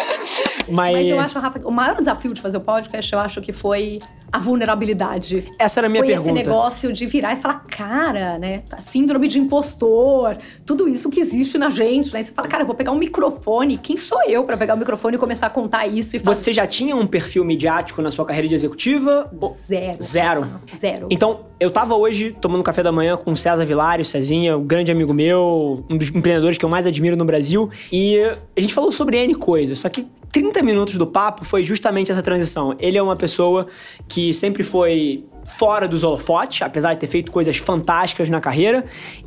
[0.69, 0.95] Mas...
[0.95, 4.00] Mas eu acho, Rafa, o maior desafio de fazer o podcast, eu acho que foi
[4.32, 5.52] a vulnerabilidade.
[5.58, 6.30] Essa era a minha Foi pergunta.
[6.30, 8.64] Foi esse negócio de virar e falar, cara, né?
[8.80, 12.20] Síndrome de impostor, tudo isso que existe na gente, né?
[12.20, 13.78] E você fala, cara, eu vou pegar um microfone.
[13.78, 16.44] Quem sou eu para pegar o um microfone e começar a contar isso e fazer?
[16.44, 19.30] Você já tinha um perfil midiático na sua carreira de executiva?
[19.68, 19.98] Zero.
[20.02, 20.48] Zero.
[20.76, 21.08] Zero.
[21.10, 24.92] Então, eu tava hoje tomando café da manhã com o César Vilário, Cezinha, um grande
[24.92, 28.92] amigo meu, um dos empreendedores que eu mais admiro no Brasil, e a gente falou
[28.92, 32.76] sobre N coisas, só que 30 minutos do papo foi justamente essa transição.
[32.78, 33.67] Ele é uma pessoa
[34.06, 38.84] que sempre foi fora dos holofotes, apesar de ter feito coisas fantásticas na carreira.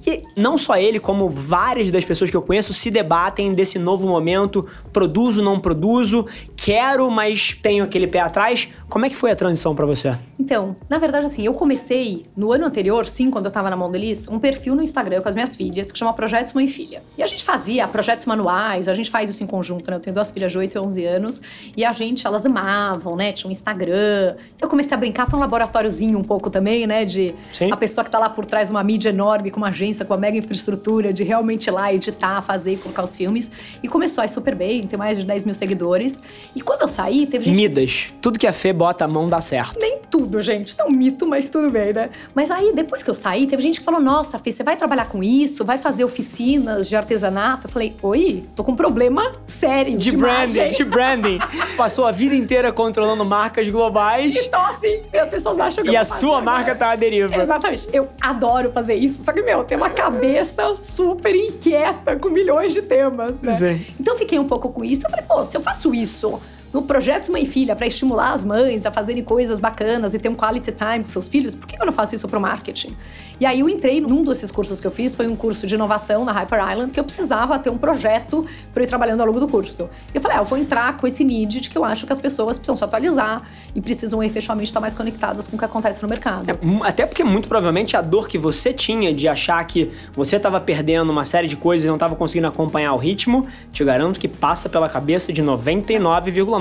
[0.07, 4.07] E não só ele, como várias das pessoas que eu conheço se debatem desse novo
[4.07, 6.27] momento: produzo, não produzo,
[6.57, 8.69] quero, mas tenho aquele pé atrás.
[8.89, 10.15] Como é que foi a transição para você?
[10.39, 14.29] Então, na verdade, assim, eu comecei no ano anterior, sim, quando eu tava na Mondeliz,
[14.29, 17.03] um perfil no Instagram com as minhas filhas que chama Projetos Mãe e Filha.
[17.17, 19.97] E a gente fazia projetos manuais, a gente faz isso em conjunto, né?
[19.97, 21.43] Eu tenho duas filhas de 8 e 11 anos,
[21.77, 23.33] e a gente, elas amavam, né?
[23.33, 24.37] Tinha um Instagram.
[24.61, 27.05] Eu comecei a brincar, foi um laboratóriozinho um pouco também, né?
[27.05, 27.73] De Sim.
[27.73, 30.14] a pessoa que tá lá por trás de uma mídia enorme, com uma agência, com
[30.14, 33.51] uma mega infraestrutura, de realmente ir lá editar, fazer e colocar os filmes.
[33.83, 36.21] E começou a ir super bem, tem mais de 10 mil seguidores.
[36.55, 37.57] E quando eu saí, teve gente.
[37.57, 38.09] Midas.
[38.11, 38.14] Que...
[38.21, 39.79] Tudo que a Fê bota a mão dá certo.
[39.81, 40.69] Nem tudo, gente.
[40.69, 42.11] Isso é um mito, mas tudo bem, né?
[42.35, 45.09] Mas aí, depois que eu saí, teve gente que falou: Nossa, Fê, você vai trabalhar
[45.09, 45.65] com isso?
[45.65, 47.69] Vai fazer oficinas de artesanato?
[47.69, 49.97] Eu falei: Oi, tô com um problema sério.
[49.97, 51.39] De, de branding, de branding.
[51.77, 54.35] Passou a vida inteira controlando marcas globais.
[54.35, 55.03] E tô assim.
[55.13, 57.37] E as pessoas acham que e eu a sua marca tá à deriva.
[57.37, 57.89] Exatamente.
[57.93, 62.83] Eu adoro fazer isso, só que, meu, tem uma cabeça super inquieta com milhões de
[62.83, 63.55] temas, né?
[63.55, 63.87] Sim.
[64.01, 65.07] Então eu fiquei um pouco com isso.
[65.07, 66.41] Eu falei, pô, se eu faço isso
[66.73, 70.29] no Projetos Mãe e Filha para estimular as mães a fazerem coisas bacanas e ter
[70.29, 72.97] um quality time com seus filhos, por que eu não faço isso pro marketing?
[73.41, 76.25] E aí eu entrei num desses cursos que eu fiz, foi um curso de inovação
[76.25, 79.49] na Hyper Island, que eu precisava ter um projeto para ir trabalhando ao longo do
[79.49, 79.89] curso.
[80.13, 82.13] E eu falei, ah, eu vou entrar com esse need de que eu acho que
[82.13, 83.43] as pessoas precisam se atualizar
[83.75, 86.51] e precisam efetivamente estar mais conectadas com o que acontece no mercado.
[86.51, 90.61] É, até porque muito provavelmente a dor que você tinha de achar que você estava
[90.61, 94.29] perdendo uma série de coisas e não estava conseguindo acompanhar o ritmo, te garanto que
[94.29, 96.58] passa pela cabeça de 99,9%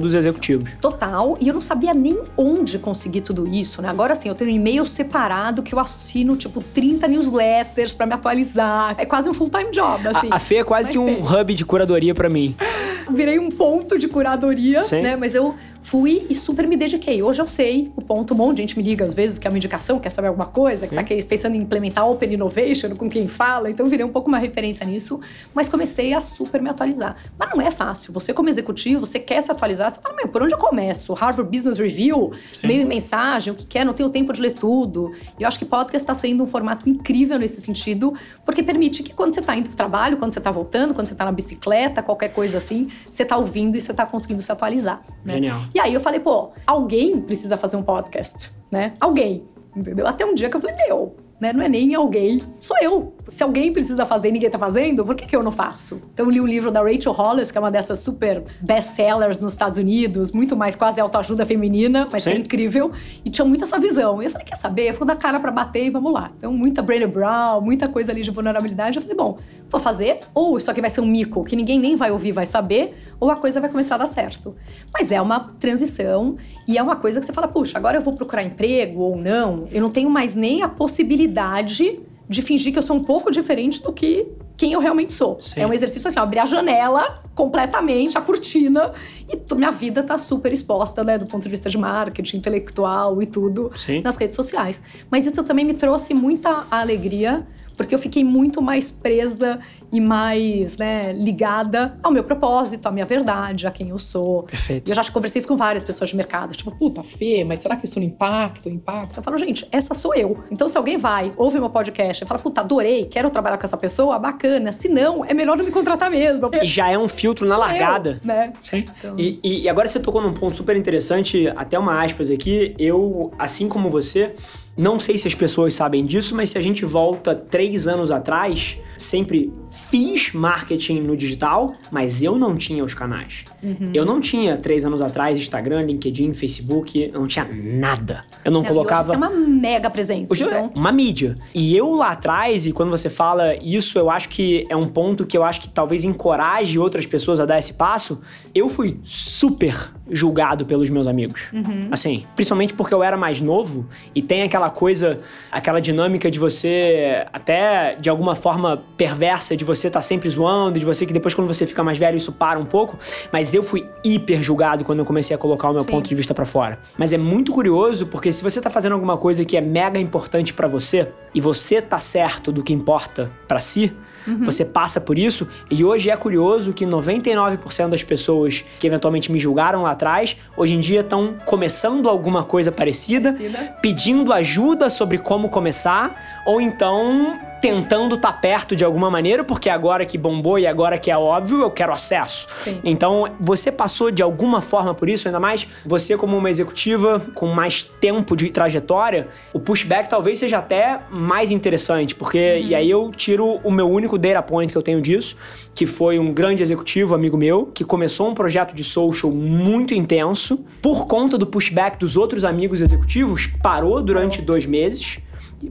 [0.00, 0.74] dos executivos.
[0.80, 3.88] Total, e eu não sabia nem onde conseguir tudo isso, né?
[3.88, 8.14] Agora sim, eu tenho um e-mail separado que eu assino, tipo, 30 newsletters para me
[8.14, 8.94] atualizar.
[8.98, 10.28] É quase um full-time job, assim.
[10.30, 11.40] A, a Fê é quase Mas que um tem.
[11.40, 12.56] hub de curadoria para mim.
[13.10, 15.02] Virei um ponto de curadoria, Sim.
[15.02, 15.16] né?
[15.16, 17.22] Mas eu Fui e super me dediquei.
[17.22, 18.34] Hoje eu sei o ponto.
[18.34, 20.46] Um monte de gente me liga às vezes, que é uma indicação, quer saber alguma
[20.46, 23.70] coisa, que tá pensando em implementar Open Innovation com quem fala.
[23.70, 25.20] Então virei um pouco uma referência nisso.
[25.54, 27.16] Mas comecei a super me atualizar.
[27.38, 28.12] Mas não é fácil.
[28.12, 29.90] Você, como executivo, você quer se atualizar.
[29.90, 31.12] Você fala, meu, por onde eu começo?
[31.14, 32.66] Harvard Business Review, Sim.
[32.66, 35.12] meio mensagem, o que quer, não tenho tempo de ler tudo.
[35.38, 38.14] E eu acho que podcast está sendo um formato incrível nesse sentido,
[38.44, 41.06] porque permite que quando você está indo para o trabalho, quando você está voltando, quando
[41.06, 44.52] você está na bicicleta, qualquer coisa assim, você está ouvindo e você está conseguindo se
[44.52, 45.00] atualizar.
[45.24, 45.34] Né?
[45.34, 45.69] Genial.
[45.74, 48.94] E aí eu falei, pô, alguém precisa fazer um podcast, né?
[49.00, 49.44] Alguém.
[49.74, 50.06] Entendeu?
[50.06, 51.52] Até um dia que eu falei, meu, né?
[51.54, 53.14] Não é nem alguém, sou eu.
[53.26, 56.02] Se alguém precisa fazer e ninguém tá fazendo, por que, que eu não faço?
[56.12, 59.52] Então eu li um livro da Rachel Hollis, que é uma dessas super best-sellers nos
[59.52, 62.92] Estados Unidos, muito mais quase autoajuda feminina, mas é incrível.
[63.24, 64.20] E tinha muito essa visão.
[64.22, 64.90] E eu falei, quer saber?
[64.90, 66.30] Eu vou dar cara para bater e vamos lá.
[66.36, 68.98] Então muita Brené Brown, muita coisa ali de vulnerabilidade.
[68.98, 69.38] Eu falei, bom,
[69.70, 72.46] vou fazer, ou isso aqui vai ser um mico que ninguém nem vai ouvir, vai
[72.46, 74.54] saber, ou a coisa vai começar a dar certo.
[74.92, 78.14] Mas é uma transição e é uma coisa que você fala, puxa, agora eu vou
[78.14, 82.82] procurar emprego ou não, eu não tenho mais nem a possibilidade de fingir que eu
[82.82, 85.40] sou um pouco diferente do que quem eu realmente sou.
[85.40, 85.62] Sim.
[85.62, 88.92] É um exercício assim, ó, abrir a janela completamente, a cortina,
[89.26, 93.26] e minha vida tá super exposta, né, do ponto de vista de marketing, intelectual e
[93.26, 94.02] tudo, Sim.
[94.02, 94.82] nas redes sociais.
[95.10, 97.46] Mas isso também me trouxe muita alegria
[97.80, 99.58] porque eu fiquei muito mais presa
[99.90, 104.42] e mais né, ligada ao meu propósito, à minha verdade, a quem eu sou.
[104.42, 104.86] Perfeito.
[104.86, 107.76] E eu já conversei isso com várias pessoas de mercado, tipo, puta, Fê, mas será
[107.76, 108.68] que isso não impacta?
[108.68, 109.20] Impacta?
[109.20, 110.44] Eu falo, gente, essa sou eu.
[110.50, 113.78] Então, se alguém vai, ouve meu podcast e fala, puta, adorei, quero trabalhar com essa
[113.78, 114.72] pessoa, bacana.
[114.72, 116.50] Se não, é melhor não me contratar mesmo.
[116.62, 118.20] E já é um filtro na largada.
[118.22, 118.52] Eu, né?
[118.62, 118.84] Sim.
[118.98, 119.18] Então...
[119.18, 122.74] E, e agora você tocou num ponto super interessante, até uma aspas aqui.
[122.78, 124.34] Eu, assim como você,
[124.80, 128.78] não sei se as pessoas sabem disso, mas se a gente volta três anos atrás,
[128.96, 129.52] sempre
[129.90, 133.44] fiz marketing no digital, mas eu não tinha os canais.
[133.62, 133.90] Uhum.
[133.92, 138.24] Eu não tinha, três anos atrás, Instagram, LinkedIn, Facebook, não tinha nada.
[138.42, 139.10] Eu não, não colocava.
[139.10, 140.32] Hoje é uma mega presença.
[140.32, 140.72] Hoje é então...
[140.74, 141.36] é uma mídia.
[141.54, 145.26] E eu lá atrás, e quando você fala isso, eu acho que é um ponto
[145.26, 148.18] que eu acho que talvez encoraje outras pessoas a dar esse passo.
[148.54, 151.50] Eu fui super julgado pelos meus amigos.
[151.52, 151.88] Uhum.
[151.90, 157.26] Assim, principalmente porque eu era mais novo e tem aquela coisa, aquela dinâmica de você,
[157.32, 161.34] até de alguma forma perversa, de você estar tá sempre zoando, de você que depois,
[161.34, 162.98] quando você fica mais velho, isso para um pouco.
[163.32, 165.88] Mas mas eu fui hiper julgado quando eu comecei a colocar o meu Sim.
[165.88, 166.78] ponto de vista para fora.
[166.98, 170.52] Mas é muito curioso porque se você tá fazendo alguma coisa que é mega importante
[170.52, 174.44] para você e você tá certo do que importa para si, Uhum.
[174.44, 175.48] Você passa por isso.
[175.70, 180.74] E hoje é curioso que 99% das pessoas que eventualmente me julgaram lá atrás, hoje
[180.74, 183.00] em dia estão começando alguma coisa parecida,
[183.32, 189.44] parecida, pedindo ajuda sobre como começar, ou então tentando estar tá perto de alguma maneira,
[189.44, 192.46] porque agora que bombou e agora que é óbvio, eu quero acesso.
[192.62, 192.80] Sim.
[192.82, 197.46] Então, você passou de alguma forma por isso, ainda mais você como uma executiva com
[197.48, 202.68] mais tempo de trajetória, o pushback talvez seja até mais interessante, porque uhum.
[202.68, 205.36] e aí eu tiro o meu único data point que eu tenho disso,
[205.74, 210.64] que foi um grande executivo, amigo meu, que começou um projeto de social muito intenso,
[210.80, 215.18] por conta do pushback dos outros amigos executivos, parou durante dois meses,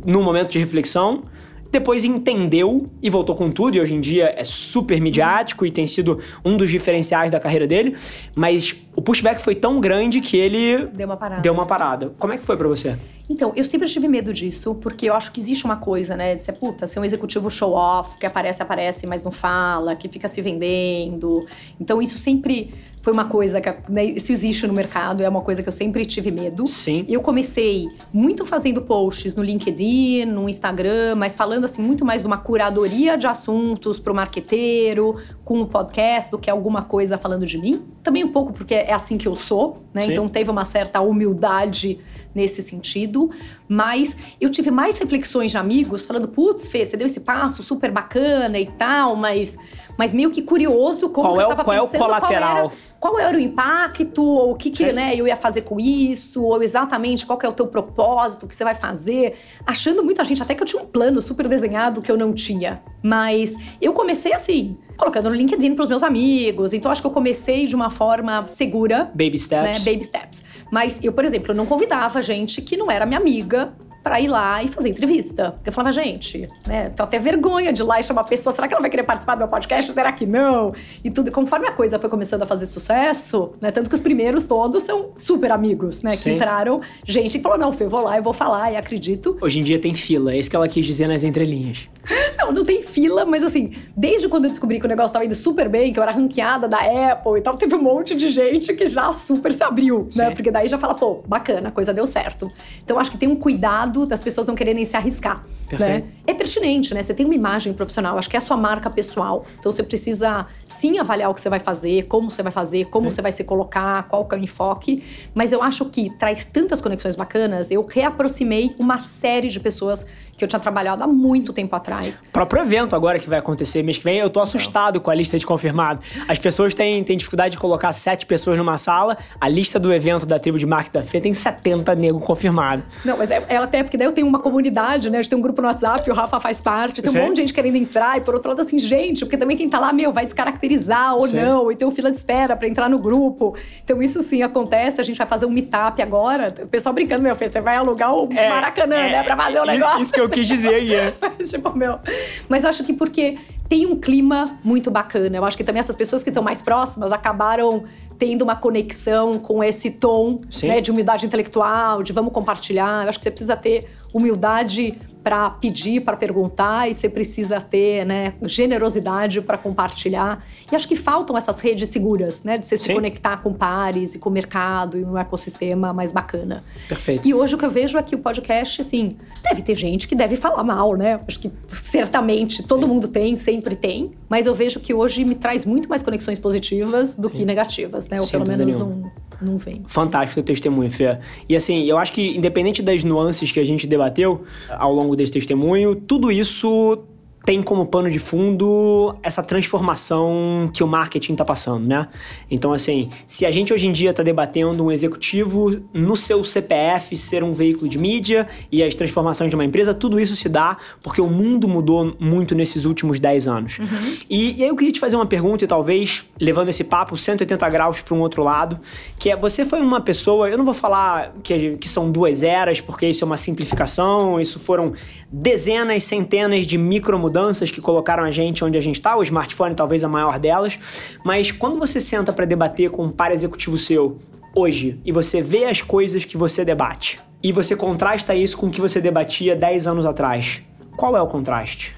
[0.06, 1.24] num momento de reflexão,
[1.72, 5.88] depois entendeu e voltou com tudo, e hoje em dia é super midiático e tem
[5.88, 7.96] sido um dos diferenciais da carreira dele.
[8.36, 10.88] Mas o pushback foi tão grande que ele.
[10.88, 11.42] Deu uma parada.
[11.42, 12.14] Deu uma parada.
[12.18, 12.98] Como é que foi para você?
[13.30, 16.34] Então, eu sempre tive medo disso, porque eu acho que existe uma coisa, né?
[16.34, 20.28] De ser, puta, ser um executivo show-off, que aparece, aparece, mas não fala, que fica
[20.28, 21.46] se vendendo.
[21.80, 25.64] Então, isso sempre foi uma coisa que né, isso existe no mercado, é uma coisa
[25.64, 26.68] que eu sempre tive medo.
[26.68, 27.06] Sim.
[27.08, 32.28] Eu comecei muito fazendo posts no LinkedIn, no Instagram, mas falando assim muito mais de
[32.28, 37.46] uma curadoria de assuntos para o marqueteiro, com o podcast, do que alguma coisa falando
[37.46, 37.82] de mim.
[38.04, 40.04] Também um pouco porque é assim que eu sou, né?
[40.04, 40.12] Sim.
[40.12, 42.00] Então teve uma certa humildade
[42.34, 43.30] nesse sentido.
[43.68, 47.92] Mas eu tive mais reflexões de amigos falando: putz, Fê, você deu esse passo super
[47.92, 49.58] bacana e tal, mas,
[49.98, 51.96] mas meio que curioso como qual é eu tava qual pensando.
[51.96, 52.40] É o colateral?
[52.40, 54.94] Qual era, qual era o impacto, ou o que, que é.
[54.94, 58.56] né, eu ia fazer com isso, ou exatamente qual é o teu propósito, o que
[58.56, 59.38] você vai fazer.
[59.66, 62.82] Achando muita gente, até que eu tinha um plano super desenhado que eu não tinha.
[63.04, 66.74] Mas eu comecei assim colocando no LinkedIn para os meus amigos.
[66.74, 69.06] Então acho que eu comecei de uma forma segura.
[69.16, 69.86] Baby steps.
[69.86, 69.92] Né?
[69.92, 70.44] Baby steps.
[70.72, 73.74] Mas eu, por exemplo, não convidava gente que não era minha amiga
[74.10, 75.52] para ir lá e fazer entrevista.
[75.52, 78.52] Porque eu falava, gente, né, tô até vergonha de ir lá e chamar a pessoa,
[78.56, 79.94] será que ela vai querer participar do meu podcast?
[79.94, 80.74] Será que não?
[81.04, 81.28] E tudo.
[81.28, 84.82] E conforme a coisa foi começando a fazer sucesso, né, tanto que os primeiros todos
[84.82, 86.24] são super amigos, né, Sim.
[86.24, 89.38] que entraram, gente que falou, não, Fê, eu vou lá, eu vou falar e acredito.
[89.40, 91.88] Hoje em dia tem fila, é isso que ela quis dizer nas entrelinhas.
[92.40, 95.36] Não, não tem fila, mas assim, desde quando eu descobri que o negócio tava indo
[95.36, 98.74] super bem, que eu era ranqueada da Apple e tal, teve um monte de gente
[98.74, 100.12] que já super se abriu, né?
[100.12, 100.20] Sim.
[100.20, 100.32] né?
[100.32, 102.50] Porque daí já fala, pô, bacana, a coisa deu certo.
[102.84, 105.68] Então acho que tem um cuidado das pessoas não quererem se arriscar, né?
[105.70, 106.06] Perfeito.
[106.06, 106.12] né?
[106.28, 107.04] É pertinente, né?
[107.04, 109.46] Você tem uma imagem profissional, acho que é a sua marca pessoal.
[109.60, 113.08] Então você precisa sim avaliar o que você vai fazer, como você vai fazer, como
[113.08, 113.12] é.
[113.12, 115.04] você vai se colocar, qual que é o enfoque.
[115.34, 120.06] Mas eu acho que traz tantas conexões bacanas, eu reaproximei uma série de pessoas
[120.40, 122.24] que eu tinha trabalhado há muito tempo atrás.
[122.28, 125.14] O próprio evento agora que vai acontecer mês que vem, eu tô assustado com a
[125.14, 126.02] lista de confirmado.
[126.28, 130.26] As pessoas têm, têm dificuldade de colocar sete pessoas numa sala, a lista do evento
[130.26, 132.84] da tribo de marketing da Fê tem 70 nego confirmado.
[133.04, 135.18] Não, mas é, é, até porque daí eu tenho uma comunidade, né?
[135.18, 137.22] A gente tem um grupo no WhatsApp, o Rafa faz parte, tem um Sim.
[137.22, 139.80] monte de gente querendo entrar, e por outro lado, assim, gente, porque também quem tá
[139.80, 141.38] lá, meu, vai descaracterizar ou Sim.
[141.38, 143.56] não, e tem um fila de espera para entrar no grupo.
[143.84, 146.54] Então isso sim acontece, a gente vai fazer um meetup agora.
[146.64, 149.60] O pessoal brincando, meu, Fê, você vai alugar o é, Maracanã, é, né, pra fazer
[149.60, 150.02] o um negócio.
[150.02, 151.14] Isso que eu quis dizer aí, é.
[151.44, 152.00] tipo, meu.
[152.48, 155.38] Mas acho que porque tem um clima muito bacana.
[155.38, 157.84] Eu acho que também essas pessoas que estão mais próximas acabaram
[158.18, 163.04] tendo uma conexão com esse tom né, de humildade intelectual, de vamos compartilhar.
[163.04, 164.98] Eu acho que você precisa ter humildade
[165.30, 170.44] para pedir, para perguntar, e você precisa ter né, generosidade para compartilhar.
[170.72, 172.58] E acho que faltam essas redes seguras, né?
[172.58, 172.86] De você Sim.
[172.86, 176.64] se conectar com pares e com o mercado e um ecossistema mais bacana.
[176.88, 177.28] Perfeito.
[177.28, 179.10] E hoje o que eu vejo aqui, o podcast, assim,
[179.44, 181.20] deve ter gente que deve falar mal, né?
[181.28, 182.90] Acho que certamente todo Sim.
[182.92, 184.14] mundo tem, sempre tem.
[184.28, 188.20] Mas eu vejo que hoje me traz muito mais conexões positivas do que negativas, né?
[188.20, 189.12] Ou Sem pelo menos não,
[189.42, 189.84] não vem.
[189.88, 191.18] Fantástico o testemunho, Fê.
[191.48, 195.32] E assim, eu acho que independente das nuances que a gente debateu ao longo desse
[195.32, 197.04] testemunho, tudo isso
[197.46, 202.08] tem como pano de fundo essa transformação que o marketing está passando, né?
[202.50, 207.16] Então, assim, se a gente hoje em dia está debatendo um executivo no seu CPF
[207.18, 210.78] ser um veículo de mídia e as transformações de uma empresa, tudo isso se dá
[211.02, 213.80] porque o mundo mudou muito nesses últimos 10 anos.
[213.80, 213.88] Uhum.
[214.30, 217.70] E, e, aí eu queria te fazer uma pergunta e talvez levando esse papo 180
[217.70, 218.80] graus para um outro lado,
[219.18, 222.82] que é você foi uma pessoa, eu não vou falar que, que são duas eras,
[222.82, 224.94] porque isso é uma simplificação, isso foram
[225.32, 229.76] dezenas, centenas de micro mudanças que colocaram a gente onde a gente está, o smartphone
[229.76, 230.80] talvez a maior delas,
[231.24, 234.18] mas quando você senta para debater com um par executivo seu
[234.56, 238.72] hoje e você vê as coisas que você debate e você contrasta isso com o
[238.72, 240.62] que você debatia 10 anos atrás,
[240.98, 241.96] qual é o contraste?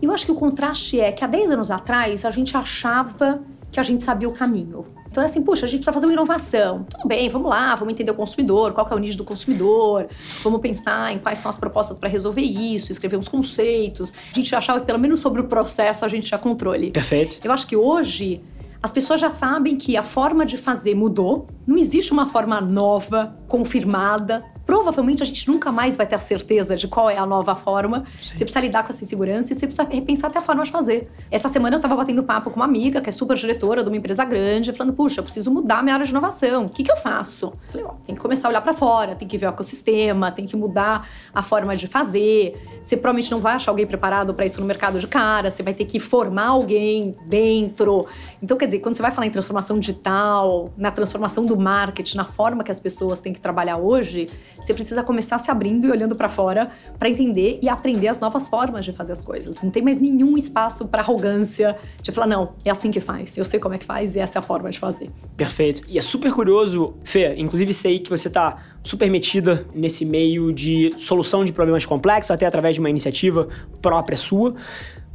[0.00, 3.40] Eu acho que o contraste é que há 10 anos atrás a gente achava
[3.72, 4.84] que a gente sabia o caminho.
[5.14, 6.84] Então é assim, puxa, a gente precisa fazer uma inovação.
[6.90, 10.08] Tudo bem, vamos lá, vamos entender o consumidor, qual é o nicho do consumidor,
[10.42, 14.12] vamos pensar em quais são as propostas para resolver isso, escrever uns conceitos.
[14.32, 16.90] A gente achava que pelo menos sobre o processo a gente tinha controle.
[16.90, 17.38] Perfeito.
[17.44, 18.40] Eu acho que hoje
[18.82, 23.36] as pessoas já sabem que a forma de fazer mudou, não existe uma forma nova,
[23.46, 27.54] confirmada, provavelmente a gente nunca mais vai ter a certeza de qual é a nova
[27.54, 28.04] forma.
[28.22, 28.36] Sim.
[28.36, 31.10] Você precisa lidar com essa insegurança e você precisa repensar até a forma de fazer.
[31.30, 33.96] Essa semana eu estava batendo papo com uma amiga que é super diretora de uma
[33.96, 36.66] empresa grande, falando: puxa, eu preciso mudar minha área de inovação.
[36.66, 37.52] O que, que eu faço?
[37.70, 40.46] falei: ó, tem que começar a olhar para fora, tem que ver o ecossistema, tem
[40.46, 42.54] que mudar a forma de fazer.
[42.82, 45.74] Você provavelmente não vai achar alguém preparado para isso no mercado de cara, você vai
[45.74, 48.06] ter que formar alguém dentro.
[48.42, 52.24] Então, quer dizer, quando você vai falar em transformação digital, na transformação do marketing, na
[52.24, 56.16] forma que as pessoas têm que trabalhar hoje, você precisa começar se abrindo e olhando
[56.16, 59.56] para fora para entender e aprender as novas formas de fazer as coisas.
[59.62, 63.44] Não tem mais nenhum espaço para arrogância de falar, não, é assim que faz, eu
[63.44, 65.10] sei como é que faz e essa é a forma de fazer.
[65.36, 65.82] Perfeito.
[65.88, 70.92] E é super curioso, Fê, inclusive sei que você tá super metida nesse meio de
[70.98, 73.48] solução de problemas complexos, até através de uma iniciativa
[73.80, 74.54] própria sua.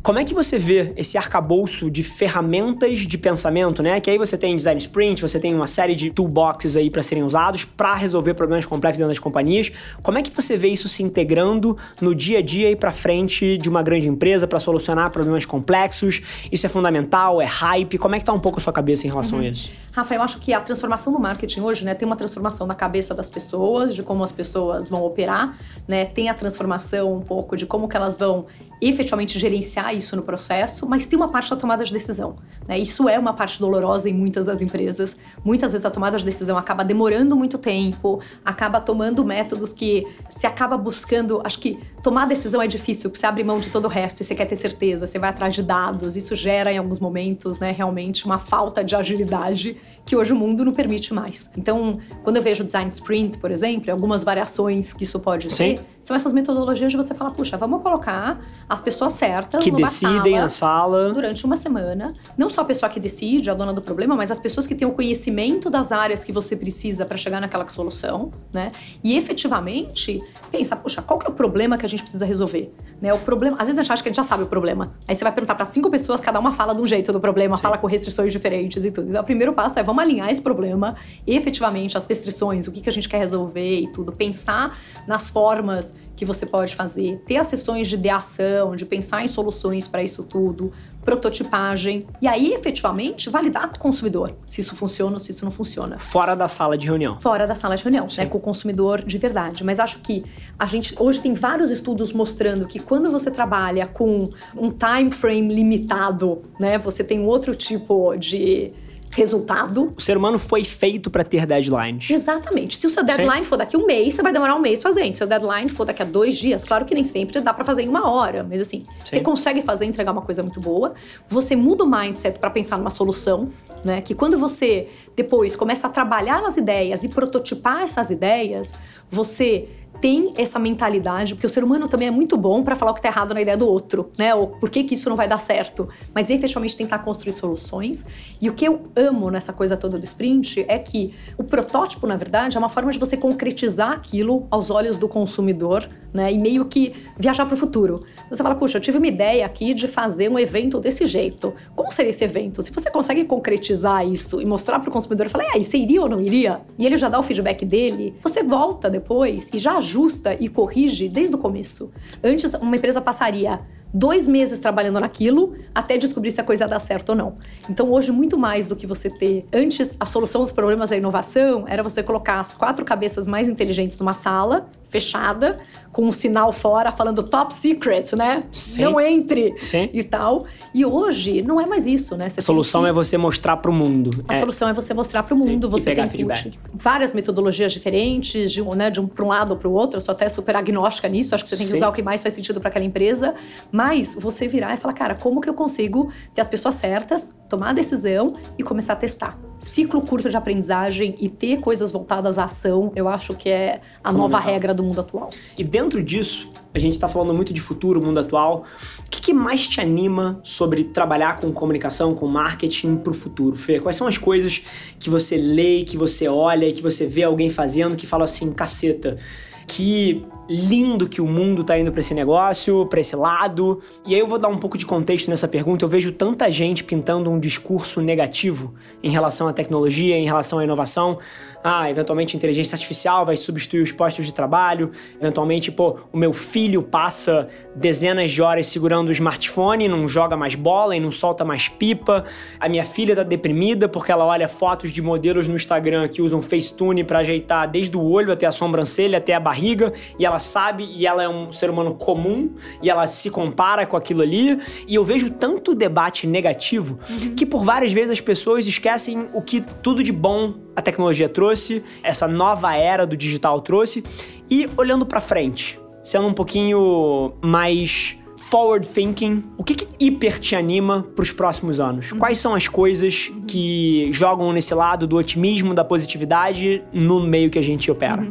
[0.01, 3.99] Como é que você vê esse arcabouço de ferramentas de pensamento, né?
[3.99, 7.23] Que aí você tem design sprint, você tem uma série de toolboxes aí para serem
[7.23, 9.69] usados para resolver problemas complexos dentro das companhias.
[10.01, 13.57] Como é que você vê isso se integrando no dia a dia e para frente
[13.57, 16.21] de uma grande empresa para solucionar problemas complexos?
[16.49, 17.41] Isso é fundamental?
[17.41, 17.97] É hype?
[17.97, 19.45] Como é que tá um pouco a sua cabeça em relação uhum.
[19.45, 19.69] a isso?
[19.91, 23.13] Rafa, eu acho que a transformação do marketing hoje, né, tem uma transformação na cabeça
[23.13, 26.05] das pessoas, de como as pessoas vão operar, né?
[26.05, 28.45] Tem a transformação um pouco de como que elas vão
[28.81, 32.37] efetivamente gerenciar isso no processo, mas tem uma parte da tomada de decisão.
[32.67, 32.79] Né?
[32.79, 35.17] Isso é uma parte dolorosa em muitas das empresas.
[35.43, 40.47] Muitas vezes a tomada de decisão acaba demorando muito tempo, acaba tomando métodos que se
[40.47, 41.41] acaba buscando.
[41.43, 44.23] Acho que tomar decisão é difícil, porque você abre mão de todo o resto e
[44.23, 46.15] você quer ter certeza, você vai atrás de dados.
[46.15, 49.75] Isso gera, em alguns momentos, né, realmente uma falta de agilidade
[50.05, 51.49] que hoje o mundo não permite mais.
[51.55, 55.75] Então, quando eu vejo design sprint, por exemplo, algumas variações que isso pode Sim.
[55.75, 58.39] ter, são essas metodologias de você falar, puxa, vamos colocar
[58.69, 61.13] as pessoas certas Que decidem sala na sala.
[61.13, 62.13] durante uma semana.
[62.37, 64.87] Não só a pessoa que decide, a dona do problema, mas as pessoas que têm
[64.87, 68.71] o conhecimento das áreas que você precisa para chegar naquela solução, né?
[69.03, 72.71] E efetivamente pensa, puxa, qual que é o problema que a gente precisa resolver?
[73.01, 73.11] Né?
[73.11, 74.93] O problema, às vezes a gente acha que a gente já sabe o problema.
[75.07, 77.57] Aí você vai perguntar para cinco pessoas, cada uma fala de um jeito do problema,
[77.57, 79.09] fala com restrições diferentes e tudo.
[79.09, 80.95] Então, o primeiro passo é vamos alinhar esse problema,
[81.25, 85.93] efetivamente as restrições, o que, que a gente quer resolver e tudo, pensar nas formas
[86.19, 90.21] que você pode fazer, ter as sessões de ideação, de pensar em soluções para isso
[90.21, 90.69] tudo,
[91.01, 95.51] prototipagem e aí efetivamente validar com o consumidor se isso funciona ou se isso não
[95.51, 95.97] funciona.
[95.97, 97.17] Fora da sala de reunião.
[97.21, 98.19] Fora da sala de reunião, Sim.
[98.19, 99.63] né, com o consumidor de verdade.
[99.63, 100.25] Mas acho que
[100.59, 105.55] a gente hoje tem vários estudos mostrando que quando você trabalha com um time frame
[105.55, 108.73] limitado, né, você tem um outro tipo de
[109.11, 109.91] resultado.
[109.97, 112.09] O ser humano foi feito para ter deadlines.
[112.09, 112.77] Exatamente.
[112.77, 115.15] Se o seu deadline for daqui um mês, você vai demorar um mês fazendo.
[115.15, 117.83] Se o deadline for daqui a dois dias, claro que nem sempre dá pra fazer
[117.83, 120.93] em uma hora, mas assim, você consegue fazer entregar uma coisa muito boa.
[121.27, 123.49] Você muda o mindset pra pensar numa solução,
[123.83, 124.01] né?
[124.01, 128.73] Que quando você depois começa a trabalhar nas ideias e prototipar essas ideias,
[129.09, 129.67] você
[130.01, 133.01] tem essa mentalidade, porque o ser humano também é muito bom pra falar o que
[133.01, 134.33] tá errado na ideia do outro, né?
[134.33, 135.89] Ou por que, que isso não vai dar certo.
[136.13, 138.05] Mas efetivamente tentar construir soluções.
[138.41, 142.15] E o que eu amo nessa coisa toda do sprint é que o protótipo, na
[142.15, 146.31] verdade, é uma forma de você concretizar aquilo aos olhos do consumidor, né?
[146.31, 148.03] E meio que viajar pro futuro.
[148.29, 151.53] Você fala, puxa, eu tive uma ideia aqui de fazer um evento desse jeito.
[151.75, 152.61] Como seria esse evento?
[152.61, 156.01] Se você consegue concretizar isso e mostrar pro consumidor e falar, e aí, você iria
[156.01, 156.61] ou não iria?
[156.77, 161.09] E ele já dá o feedback dele, você volta depois e já ajusta e corrige
[161.09, 161.91] desde o começo.
[162.23, 163.59] Antes, uma empresa passaria
[163.93, 167.33] dois meses trabalhando naquilo até descobrir se a coisa dá certo ou não.
[167.69, 169.45] Então, hoje, muito mais do que você ter.
[169.53, 173.97] Antes, a solução dos problemas da inovação era você colocar as quatro cabeças mais inteligentes
[173.97, 175.57] numa sala, fechada,
[175.91, 178.43] com um sinal fora falando top secret, né?
[178.51, 178.83] Sim.
[178.83, 179.87] Não entre Sim.
[179.93, 180.45] e tal.
[180.73, 182.27] E hoje, não é mais isso, né?
[182.29, 184.23] Você A solução é que- você mostrar pro mundo.
[184.27, 186.57] a É, solução é você mostrar para o mundo, E você pegar tem feedback.
[186.73, 189.97] várias metodologias diferentes, de um, né, de um para um lado ou para o outro.
[189.97, 191.77] Eu sou até super agnóstica nisso, acho que você tem que Sim.
[191.77, 193.35] usar o que mais faz sentido para aquela empresa.
[193.79, 197.69] Mas você virar e falar, cara, como que eu consigo ter as pessoas certas, tomar
[197.69, 199.39] a decisão e começar a testar?
[199.57, 204.11] Ciclo curto de aprendizagem e ter coisas voltadas à ação, eu acho que é a
[204.11, 205.29] nova regra do mundo atual.
[205.57, 208.65] E dentro disso, a gente está falando muito de futuro, mundo atual.
[208.99, 213.79] O que, que mais te anima sobre trabalhar com comunicação, com marketing pro futuro, Fê?
[213.79, 214.61] Quais são as coisas
[214.99, 219.17] que você lê, que você olha, que você vê alguém fazendo, que fala assim, caceta,
[219.65, 223.79] que lindo que o mundo tá indo para esse negócio, para esse lado.
[224.05, 225.85] E aí eu vou dar um pouco de contexto nessa pergunta.
[225.85, 228.73] Eu vejo tanta gente pintando um discurso negativo
[229.03, 231.19] em relação à tecnologia, em relação à inovação.
[231.63, 234.91] Ah, eventualmente a inteligência artificial vai substituir os postos de trabalho.
[235.19, 240.55] Eventualmente, pô, o meu filho passa dezenas de horas segurando o smartphone, não joga mais
[240.55, 242.23] bola e não solta mais pipa.
[242.59, 246.41] A minha filha tá deprimida porque ela olha fotos de modelos no Instagram que usam
[246.41, 250.83] Facetune para ajeitar desde o olho até a sobrancelha, até a barriga, e ela sabe
[250.85, 254.59] e ela é um ser humano comum e ela se compara com aquilo ali.
[254.87, 256.99] E eu vejo tanto debate negativo
[257.35, 261.83] que por várias vezes as pessoas esquecem o que tudo de bom a tecnologia trouxe,
[262.01, 264.03] essa nova era do digital trouxe.
[264.49, 268.17] E olhando pra frente, sendo um pouquinho mais
[268.49, 272.11] forward thinking, o que, que hiper te anima pros próximos anos?
[272.13, 277.59] Quais são as coisas que jogam nesse lado do otimismo, da positividade no meio que
[277.59, 278.27] a gente opera?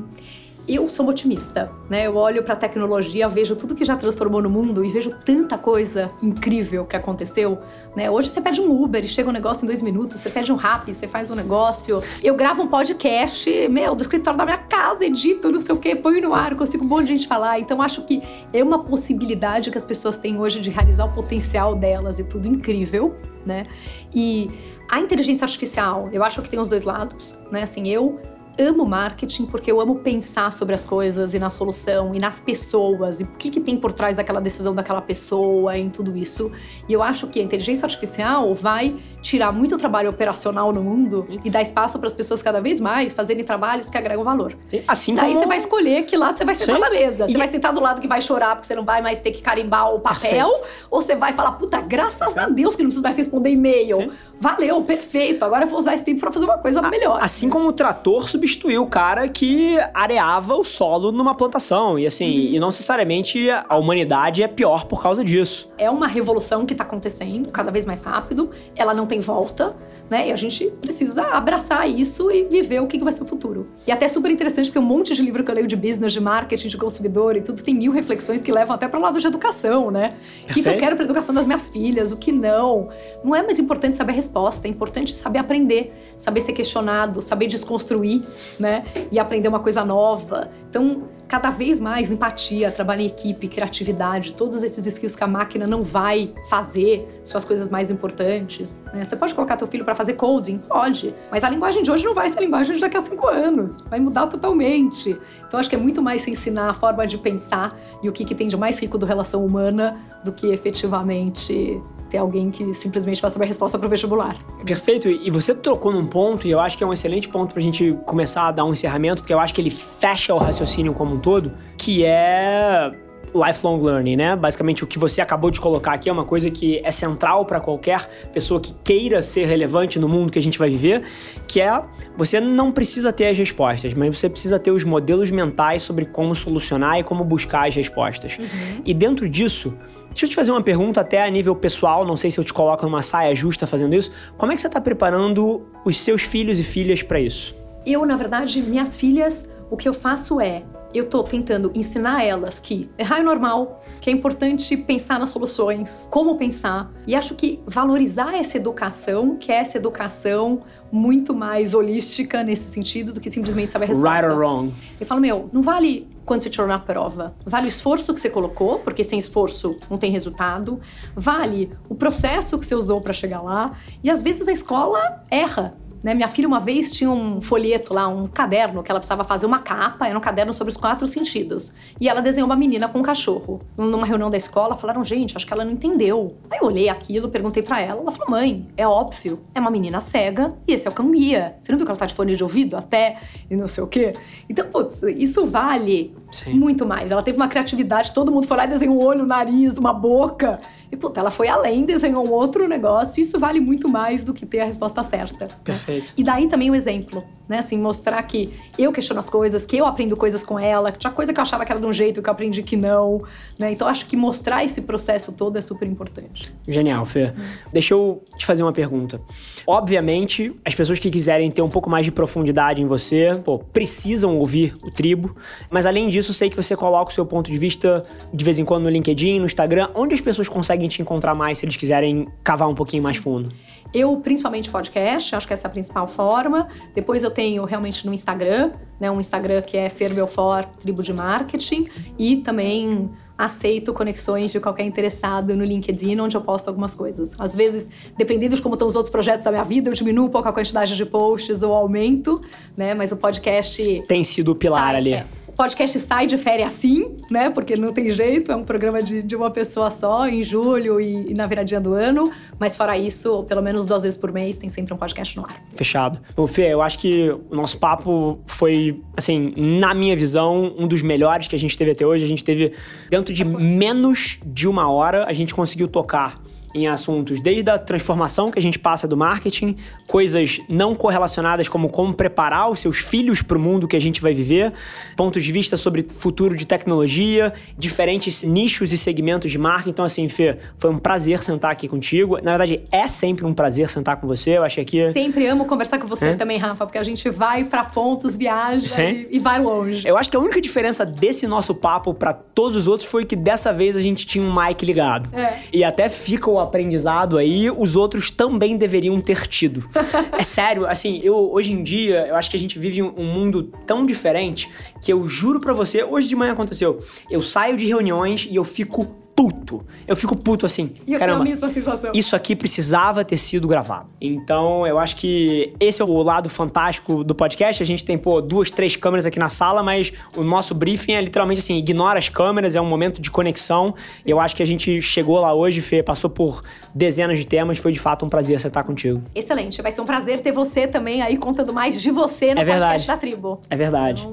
[0.69, 2.07] Eu sou otimista, né?
[2.07, 6.13] Eu olho pra tecnologia, vejo tudo que já transformou no mundo e vejo tanta coisa
[6.23, 7.59] incrível que aconteceu,
[7.97, 8.11] né?
[8.11, 10.57] Hoje você pede um Uber e chega um negócio em dois minutos, você pede um
[10.57, 12.03] Rappi, você faz um negócio.
[12.23, 15.97] Eu gravo um podcast, meu, do escritório da minha casa, edito, não sei o quê,
[15.97, 17.59] ponho no ar, consigo um monte de gente falar.
[17.59, 21.75] Então acho que é uma possibilidade que as pessoas têm hoje de realizar o potencial
[21.75, 23.17] delas e tudo incrível,
[23.47, 23.67] né?
[24.15, 24.51] E
[24.87, 27.63] a inteligência artificial, eu acho que tem os dois lados, né?
[27.63, 28.21] Assim, eu
[28.59, 33.21] amo marketing porque eu amo pensar sobre as coisas e na solução e nas pessoas
[33.21, 36.51] e o que, que tem por trás daquela decisão daquela pessoa em tudo isso.
[36.89, 41.51] E eu acho que a inteligência artificial vai tirar muito trabalho operacional no mundo e
[41.51, 44.57] dar espaço para as pessoas cada vez mais fazerem trabalhos que agregam valor.
[44.87, 45.41] Assim Daí como...
[45.41, 46.81] você vai escolher que lado você vai sentar Sim.
[46.81, 47.27] na mesa.
[47.27, 49.33] Você E- vai sentar do lado que vai chorar porque você não vai mais ter
[49.33, 53.03] que carimbar o papel, ou você vai falar, puta, graças a Deus que não preciso
[53.03, 54.13] mais responder e-mail.
[54.41, 55.45] Valeu, perfeito.
[55.45, 57.19] Agora eu vou usar esse tempo para fazer uma coisa melhor.
[57.21, 61.99] Assim como o trator substituiu o cara que areava o solo numa plantação.
[61.99, 65.69] E assim, e não necessariamente a humanidade é pior por causa disso.
[65.77, 69.75] É uma revolução que está acontecendo cada vez mais rápido, ela não tem volta,
[70.11, 70.29] né?
[70.29, 73.69] E a gente precisa abraçar isso e viver o que vai ser o futuro.
[73.87, 76.13] E até é super interessante, porque um monte de livro que eu leio de business,
[76.13, 79.21] de marketing, de consumidor e tudo, tem mil reflexões que levam até para o lado
[79.21, 80.11] de educação, né?
[80.49, 82.89] O que, que eu quero para educação das minhas filhas, o que não.
[83.23, 87.47] Não é mais importante saber a resposta, é importante saber aprender, saber ser questionado, saber
[87.47, 88.23] desconstruir,
[88.59, 88.85] né?
[89.13, 90.51] E aprender uma coisa nova.
[90.71, 95.67] Então, cada vez mais empatia, trabalho em equipe, criatividade, todos esses skills que a máquina
[95.67, 98.81] não vai fazer, são as coisas mais importantes.
[98.93, 99.05] né?
[99.05, 100.57] Você pode colocar teu filho para fazer coding?
[100.57, 101.15] Pode.
[101.31, 103.83] Mas a linguagem de hoje não vai ser a linguagem de daqui a cinco anos.
[103.83, 105.19] Vai mudar totalmente.
[105.47, 108.25] Então acho que é muito mais se ensinar a forma de pensar e o que,
[108.25, 113.21] que tem de mais rico do relação humana do que efetivamente ter alguém que simplesmente
[113.21, 114.37] vai saber a resposta para o vestibular.
[114.65, 115.09] Perfeito.
[115.09, 117.97] E você tocou num ponto, e eu acho que é um excelente ponto pra gente
[118.07, 121.21] começar a dar um encerramento, porque eu acho que ele fecha o raciocínio como um
[121.21, 122.93] todo, que é
[123.35, 124.37] lifelong learning, né?
[124.37, 127.61] Basicamente o que você acabou de colocar aqui é uma coisa que é central para
[127.61, 131.03] qualquer pessoa que queira ser relevante no mundo que a gente vai viver,
[131.47, 131.83] que é
[132.17, 136.35] você não precisa ter as respostas, mas você precisa ter os modelos mentais sobre como
[136.35, 138.39] solucionar e como buscar as respostas.
[138.85, 139.77] E dentro disso,
[140.19, 142.53] Deixa eu te fazer uma pergunta até a nível pessoal, não sei se eu te
[142.53, 144.11] coloco numa saia justa fazendo isso.
[144.37, 147.55] Como é que você está preparando os seus filhos e filhas para isso?
[147.87, 150.65] Eu, na verdade, minhas filhas, o que eu faço é.
[150.93, 156.09] Eu tô tentando ensinar elas que errar é normal, que é importante pensar nas soluções,
[156.11, 156.91] como pensar.
[157.07, 163.13] E acho que valorizar essa educação, que é essa educação muito mais holística nesse sentido
[163.13, 164.15] do que simplesmente saber a resposta.
[164.15, 164.75] Right or wrong?
[164.99, 167.35] Eu falo, meu, não vale quando você tirou na prova.
[167.45, 170.81] Vale o esforço que você colocou, porque sem esforço não tem resultado.
[171.15, 173.73] Vale o processo que você usou para chegar lá.
[174.03, 175.75] E às vezes a escola erra.
[176.03, 176.15] Né?
[176.15, 179.59] Minha filha uma vez tinha um folheto lá, um caderno, que ela precisava fazer uma
[179.59, 181.73] capa, era um caderno sobre os quatro sentidos.
[182.01, 183.61] E ela desenhou uma menina com um cachorro.
[183.77, 186.37] Numa reunião da escola, falaram, gente, acho que ela não entendeu.
[186.51, 190.01] Aí eu olhei aquilo, perguntei para ela, ela falou, mãe, é óbvio, é uma menina
[190.01, 191.57] cega e esse é o cão guia.
[191.61, 193.19] Você não viu que ela tá de fone de ouvido até
[193.51, 194.15] e não sei o quê?
[194.49, 196.55] Então, putz, isso vale Sim.
[196.55, 197.11] muito mais.
[197.11, 199.93] Ela teve uma criatividade, todo mundo foi lá e desenhou um olho, um nariz, uma
[199.93, 200.61] boca.
[200.91, 203.21] E, puta, ela foi além, desenhou um outro negócio.
[203.21, 205.47] Isso vale muito mais do que ter a resposta certa.
[205.47, 205.51] né?
[205.63, 206.15] Perfeito.
[206.17, 207.59] E daí também o exemplo, né?
[207.59, 211.13] Assim, mostrar que eu questiono as coisas, que eu aprendo coisas com ela, que tinha
[211.13, 213.21] coisa que eu achava que era de um jeito que eu aprendi que não,
[213.59, 213.71] né?
[213.71, 216.53] Então acho que mostrar esse processo todo é super importante.
[216.67, 217.33] Genial, Fê.
[217.73, 219.21] Deixa eu te fazer uma pergunta.
[219.67, 224.39] Obviamente, as pessoas que quiserem ter um pouco mais de profundidade em você, pô, precisam
[224.39, 225.37] ouvir o Tribo.
[225.71, 228.03] Mas além disso, sei que você coloca o seu ponto de vista
[228.33, 229.89] de vez em quando no LinkedIn, no Instagram.
[229.95, 233.49] Onde as pessoas conseguem te encontrar mais se eles quiserem cavar um pouquinho mais fundo?
[233.95, 236.69] Eu, principalmente podcast, acho que essa é a principal forma.
[236.95, 239.11] Depois eu tenho realmente no Instagram, né?
[239.11, 241.89] Um Instagram que é Fer Belfort, Tribo de Marketing.
[242.19, 243.09] E também
[243.39, 247.35] aceito conexões de qualquer interessado no LinkedIn, onde eu posto algumas coisas.
[247.39, 250.29] Às vezes, dependendo de como estão os outros projetos da minha vida, eu diminuo um
[250.29, 252.43] pouco a quantidade de posts ou aumento,
[252.77, 252.95] né?
[252.95, 255.13] Mas o podcast Tem sido o pilar sai- ali.
[255.15, 255.25] é,
[255.59, 257.51] podcast sai de férias assim, né?
[257.51, 261.33] Porque não tem jeito, é um programa de, de uma pessoa só, em julho e,
[261.33, 262.31] e na viradinha do ano.
[262.61, 265.61] Mas fora isso, pelo menos duas vezes por mês, tem sempre um podcast no ar.
[265.75, 266.21] Fechado.
[266.37, 271.03] Ô, Fê, eu acho que o nosso papo foi, assim, na minha visão, um dos
[271.03, 272.25] melhores que a gente teve até hoje.
[272.25, 272.73] A gente teve,
[273.11, 276.41] dentro de menos de uma hora, a gente conseguiu tocar
[276.75, 281.89] em assuntos desde a transformação que a gente passa do marketing, coisas não correlacionadas como
[281.89, 284.73] como preparar os seus filhos para o mundo que a gente vai viver,
[285.17, 289.89] pontos de vista sobre futuro de tecnologia, diferentes nichos e segmentos de marca.
[289.91, 292.37] Então, assim, Fê, foi um prazer sentar aqui contigo.
[292.43, 294.59] Na verdade, é sempre um prazer sentar com você.
[294.59, 296.35] Eu achei que Sempre amo conversar com você É?
[296.35, 300.07] também, Rafa, porque a gente vai pra pontos, viaja e, e vai longe.
[300.07, 303.37] Eu acho que a única diferença desse nosso papo pra todos os outros foi que
[303.37, 305.29] dessa vez a gente tinha um mic ligado.
[305.37, 305.59] É.
[305.73, 309.85] E até fica o aprendizado aí, os outros também deveriam ter tido.
[310.37, 313.25] é sério, assim, eu hoje em dia, eu acho que a gente vive um, um
[313.25, 314.69] mundo tão diferente
[315.03, 316.99] que eu juro pra você, hoje de manhã aconteceu.
[317.31, 319.87] Eu saio de reuniões e eu fico puto.
[320.05, 320.95] Eu fico puto assim.
[321.07, 322.11] E eu caramba, tenho a mesma sensação.
[322.13, 324.09] Isso aqui precisava ter sido gravado.
[324.21, 327.81] Então, eu acho que esse é o lado fantástico do podcast.
[327.81, 331.21] A gente tem, pô, duas, três câmeras aqui na sala, mas o nosso briefing é
[331.21, 333.95] literalmente assim: ignora as câmeras, é um momento de conexão.
[334.27, 337.79] Eu acho que a gente chegou lá hoje, Fê, passou por dezenas de temas.
[337.79, 339.23] Foi de fato um prazer estar contigo.
[339.37, 339.81] Excelente.
[339.81, 343.07] Vai ser um prazer ter você também aí contando mais de você no É podcast
[343.07, 343.61] da tribo.
[343.71, 344.29] É verdade.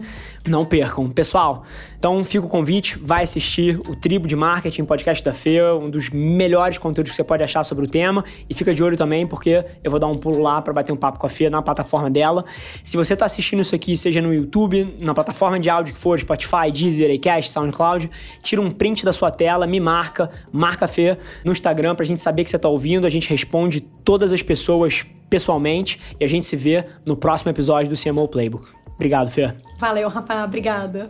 [0.47, 1.09] Não percam.
[1.09, 1.63] Pessoal,
[1.97, 6.09] então fica o convite, vai assistir o Tribo de Marketing, podcast da Fê, um dos
[6.09, 8.23] melhores conteúdos que você pode achar sobre o tema.
[8.49, 10.97] E fica de olho também, porque eu vou dar um pulo lá para bater um
[10.97, 12.45] papo com a Fê na plataforma dela.
[12.83, 16.19] Se você tá assistindo isso aqui, seja no YouTube, na plataforma de áudio que for,
[16.19, 18.09] Spotify, Deezer, Acast, SoundCloud,
[18.41, 22.21] tira um print da sua tela, me marca, marca a Fê no Instagram pra gente
[22.21, 23.05] saber que você tá ouvindo.
[23.05, 27.89] A gente responde todas as pessoas pessoalmente e a gente se vê no próximo episódio
[27.89, 28.67] do CMO Playbook.
[28.95, 29.53] Obrigado, Fê.
[29.77, 30.43] Valeu, Rafa.
[30.43, 31.09] Obrigada.